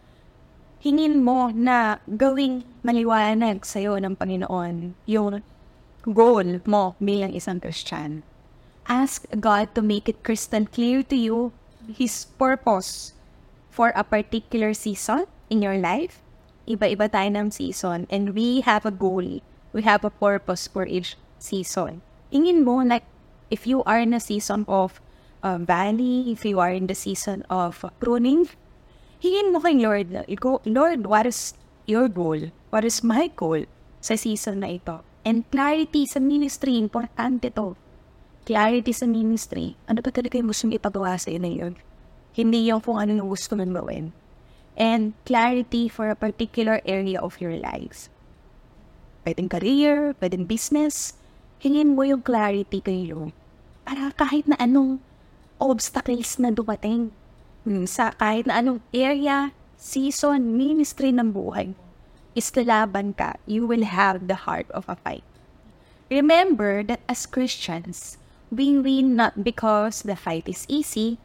hingin 0.83 1.23
mo 1.23 1.55
na 1.55 2.03
gawing 2.11 2.67
maliwanag 2.83 3.63
sa'yo 3.63 4.03
ng 4.03 4.19
Panginoon 4.19 4.99
yung 5.07 5.39
goal 6.03 6.59
mo 6.67 6.99
bilang 6.99 7.31
isang 7.31 7.63
Christian. 7.63 8.27
Ask 8.91 9.31
God 9.39 9.79
to 9.79 9.81
make 9.81 10.11
it 10.11 10.27
crystal 10.27 10.67
clear 10.67 11.07
to 11.07 11.15
you 11.15 11.55
His 11.87 12.27
purpose 12.35 13.15
for 13.71 13.95
a 13.95 14.03
particular 14.03 14.75
season 14.75 15.31
in 15.47 15.63
your 15.63 15.79
life. 15.79 16.19
Iba-iba 16.67 17.07
tayo 17.07 17.31
ng 17.31 17.55
season 17.55 18.11
and 18.11 18.35
we 18.35 18.67
have 18.67 18.83
a 18.83 18.91
goal. 18.91 19.39
We 19.71 19.87
have 19.87 20.03
a 20.03 20.11
purpose 20.11 20.67
for 20.67 20.83
each 20.83 21.15
season. 21.39 22.03
Ingin 22.35 22.67
mo, 22.67 22.83
like, 22.83 23.07
if 23.55 23.71
you 23.71 23.87
are 23.87 24.03
in 24.03 24.15
a 24.15 24.23
season 24.23 24.67
of 24.67 24.99
uh, 25.47 25.63
valley, 25.63 26.35
if 26.35 26.43
you 26.43 26.59
are 26.59 26.75
in 26.75 26.91
the 26.91 26.99
season 26.99 27.47
of 27.47 27.87
pruning, 28.03 28.51
hingin 29.23 29.55
mo 29.55 29.63
kay 29.63 29.79
Lord, 29.79 30.11
na, 30.11 30.27
Lord, 30.67 31.07
what 31.07 31.31
is 31.31 31.55
your 31.87 32.11
goal? 32.11 32.51
What 32.75 32.83
is 32.83 33.07
my 33.07 33.31
goal 33.31 33.71
sa 34.03 34.19
season 34.19 34.67
na 34.67 34.75
ito? 34.75 34.99
And 35.23 35.47
clarity 35.55 36.11
sa 36.11 36.19
ministry, 36.19 36.75
importante 36.75 37.55
to. 37.55 37.79
Clarity 38.43 38.91
sa 38.91 39.07
ministry. 39.07 39.79
Ano 39.87 40.03
ba 40.03 40.11
talaga 40.11 40.35
yung 40.35 40.51
gusto 40.51 40.67
mong 40.67 40.75
ipagawa 40.83 41.15
sa 41.15 41.31
iyo 41.31 41.39
yun? 41.39 41.79
Hindi 42.35 42.67
yung 42.67 42.83
kung 42.83 42.99
ano 42.99 43.15
yung 43.15 43.31
gusto 43.31 43.55
mong 43.55 43.71
gawin. 43.71 44.11
And 44.75 45.15
clarity 45.23 45.87
for 45.87 46.11
a 46.11 46.19
particular 46.19 46.83
area 46.83 47.23
of 47.23 47.39
your 47.39 47.55
life. 47.55 48.11
Pwedeng 49.23 49.47
career, 49.47 50.19
pwedeng 50.19 50.51
business. 50.51 51.15
Hingin 51.63 51.95
mo 51.95 52.03
yung 52.03 52.27
clarity 52.27 52.83
kay 52.83 53.07
Lord. 53.07 53.31
Para 53.87 54.11
kahit 54.19 54.51
na 54.51 54.59
anong 54.59 54.99
obstacles 55.63 56.43
na 56.43 56.51
dumating 56.51 57.15
sa 57.87 58.11
kahit 58.19 58.51
na 58.51 58.59
anong 58.59 58.83
area, 58.91 59.55
season, 59.79 60.59
ministry 60.59 61.15
ng 61.15 61.31
buhay 61.31 61.75
mo, 61.75 61.83
is 62.35 62.51
lalaban 62.57 63.13
ka, 63.15 63.37
you 63.45 63.69
will 63.69 63.85
have 63.85 64.27
the 64.27 64.49
heart 64.49 64.67
of 64.73 64.89
a 64.89 64.97
fight. 64.97 65.25
Remember 66.11 66.83
that 66.83 67.01
as 67.09 67.29
Christians, 67.29 68.19
we 68.53 68.77
win 68.77 69.17
not 69.17 69.45
because 69.45 70.03
the 70.03 70.17
fight 70.17 70.49
is 70.49 70.69
easy, 70.69 71.17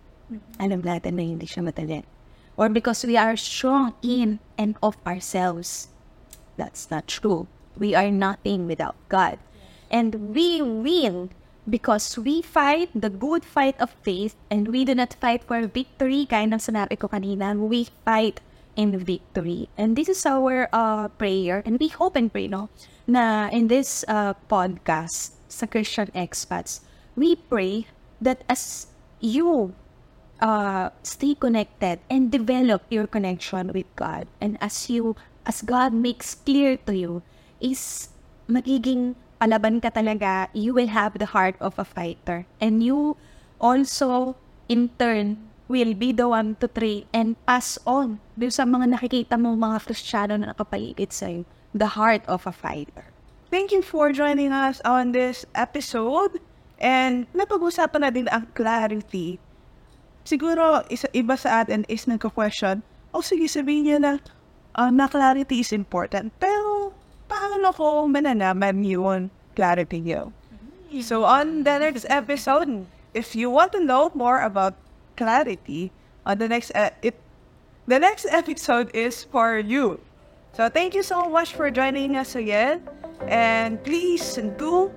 alam 0.60 0.84
natin 0.84 1.16
na 1.16 1.24
hindi 1.24 1.48
siya 1.48 1.64
madali, 1.64 2.04
or 2.56 2.68
because 2.68 3.04
we 3.04 3.16
are 3.16 3.36
strong 3.36 3.96
in 4.04 4.40
and 4.60 4.76
of 4.84 5.00
ourselves. 5.08 5.88
That's 6.56 6.90
not 6.92 7.08
true. 7.08 7.48
We 7.78 7.94
are 7.94 8.10
nothing 8.10 8.66
without 8.66 8.98
God. 9.08 9.38
And 9.88 10.34
we 10.36 10.60
win 10.60 11.30
because 11.70 12.18
we 12.18 12.42
fight 12.42 12.90
the 12.96 13.10
good 13.12 13.44
fight 13.44 13.76
of 13.80 13.92
faith 14.02 14.36
and 14.50 14.70
we 14.70 14.86
do 14.86 14.96
not 14.96 15.14
fight 15.20 15.44
for 15.44 15.68
victory, 15.68 16.26
gaya 16.26 16.48
ng 16.48 16.64
sinabi 16.64 16.96
ko 16.98 17.12
kanina, 17.12 17.54
we 17.60 17.92
fight 18.08 18.40
in 18.80 18.96
victory. 18.96 19.68
And 19.78 19.96
this 19.96 20.08
is 20.08 20.26
our 20.26 20.72
uh, 20.72 21.10
prayer 21.20 21.62
and 21.66 21.80
we 21.80 21.90
hope 21.90 22.16
and 22.16 22.32
pray, 22.32 22.48
no, 22.48 22.70
na 23.06 23.52
in 23.52 23.68
this 23.68 24.06
uh, 24.08 24.34
podcast 24.48 25.36
sa 25.52 25.68
Christian 25.68 26.08
Expats, 26.16 26.82
we 27.16 27.36
pray 27.36 27.88
that 28.22 28.48
as 28.48 28.88
you 29.20 29.76
uh, 30.40 30.90
stay 31.04 31.36
connected 31.36 32.00
and 32.10 32.32
develop 32.32 32.86
your 32.90 33.08
connection 33.08 33.74
with 33.74 33.90
God 33.96 34.28
and 34.40 34.58
as 34.62 34.90
you, 34.90 35.16
as 35.46 35.62
God 35.62 35.92
makes 35.92 36.36
clear 36.36 36.78
to 36.88 36.96
you, 36.96 37.24
is 37.60 38.10
magiging 38.48 39.16
palaban 39.38 39.82
ka 39.82 39.90
talaga, 39.94 40.50
you 40.54 40.74
will 40.74 40.90
have 40.90 41.18
the 41.18 41.30
heart 41.30 41.56
of 41.62 41.78
a 41.78 41.86
fighter. 41.86 42.46
And 42.62 42.82
you 42.82 43.18
also, 43.62 44.36
in 44.70 44.90
turn, 44.98 45.48
will 45.68 45.94
be 45.94 46.12
the 46.12 46.28
one 46.28 46.56
to 46.64 46.68
train 46.68 47.06
and 47.12 47.36
pass 47.46 47.78
on 47.84 48.20
doon 48.40 48.52
sa 48.52 48.64
mga 48.64 48.98
nakikita 48.98 49.36
mo 49.36 49.54
mga 49.54 49.84
Kristiyano 49.84 50.40
na 50.40 50.56
nakapaligid 50.56 51.12
sa'yo, 51.12 51.44
the 51.76 52.00
heart 52.00 52.24
of 52.26 52.48
a 52.48 52.54
fighter. 52.56 53.12
Thank 53.48 53.72
you 53.72 53.84
for 53.84 54.12
joining 54.12 54.52
us 54.52 54.84
on 54.84 55.16
this 55.16 55.48
episode. 55.56 56.40
And 56.78 57.28
napag-usapan 57.32 58.02
na 58.04 58.12
din 58.12 58.28
ang 58.28 58.48
clarity. 58.52 59.40
Siguro, 60.28 60.84
isa, 60.92 61.08
iba 61.16 61.40
sa 61.40 61.64
atin 61.64 61.88
is 61.88 62.04
nagka-question, 62.06 62.84
oh 63.16 63.24
sige, 63.24 63.48
sabihin 63.48 63.88
niya 63.88 64.00
na, 64.04 64.14
uh, 64.76 64.92
na 64.92 65.08
clarity 65.08 65.64
is 65.64 65.72
important. 65.72 66.36
Pero, 66.38 66.92
paano 67.28 67.76
ko 67.76 68.08
mananaman 68.08 68.82
yun 68.84 69.22
clarity 69.54 70.02
niyo? 70.02 70.32
So, 71.04 71.28
on 71.28 71.68
the 71.68 71.78
next 71.84 72.08
episode, 72.08 72.88
if 73.14 73.36
you 73.36 73.52
want 73.52 73.76
to 73.76 73.84
know 73.84 74.10
more 74.16 74.40
about 74.40 74.80
clarity, 75.20 75.92
on 76.26 76.40
the 76.40 76.48
next, 76.48 76.72
uh, 76.72 76.96
it, 77.04 77.20
the 77.86 78.00
next 78.00 78.26
episode 78.32 78.90
is 78.96 79.28
for 79.28 79.60
you. 79.60 80.00
So, 80.56 80.70
thank 80.72 80.96
you 80.96 81.04
so 81.04 81.28
much 81.28 81.54
for 81.54 81.70
joining 81.70 82.16
us 82.16 82.36
again. 82.36 82.88
And 83.28 83.84
please 83.84 84.40
do, 84.58 84.90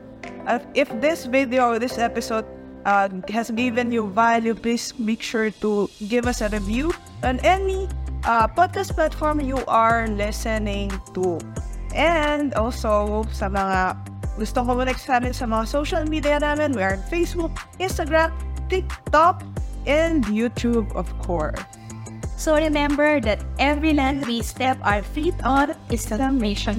uh, 0.47 0.61
if 0.75 0.89
this 1.01 1.27
video 1.27 1.75
or 1.75 1.79
this 1.79 1.99
episode 1.99 2.47
uh, 2.87 3.09
has 3.29 3.51
given 3.51 3.91
you 3.91 4.09
value, 4.09 4.55
please 4.55 4.95
make 4.99 5.23
sure 5.23 5.51
to 5.61 5.91
give 6.09 6.27
us 6.27 6.41
a 6.41 6.49
review 6.49 6.93
on 7.23 7.41
any 7.43 7.89
uh, 8.25 8.47
podcast 8.49 8.95
platform 8.95 9.41
you 9.41 9.59
are 9.67 10.07
listening 10.09 10.93
to. 11.15 11.41
And 11.95 12.55
also, 12.55 13.25
sa 13.35 13.51
mga 13.51 13.99
gusto 14.39 14.65
connect 14.65 15.03
sa 15.05 15.19
amin 15.19 15.35
sa 15.35 15.45
mga 15.45 15.65
social 15.69 16.05
media 16.07 16.39
namin, 16.41 16.73
we 16.73 16.81
are 16.81 16.97
on 16.97 17.05
Facebook, 17.11 17.53
Instagram, 17.83 18.33
TikTok, 18.71 19.43
and 19.85 20.25
YouTube, 20.31 20.89
of 20.95 21.11
course. 21.21 21.61
So 22.41 22.57
remember 22.57 23.21
that 23.21 23.45
every 23.61 23.93
land 23.93 24.25
we 24.25 24.41
step 24.41 24.81
our 24.81 25.05
feet 25.05 25.37
on 25.45 25.77
is 25.93 26.09
a 26.09 26.17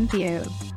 to 0.10 0.18
you. 0.18 0.71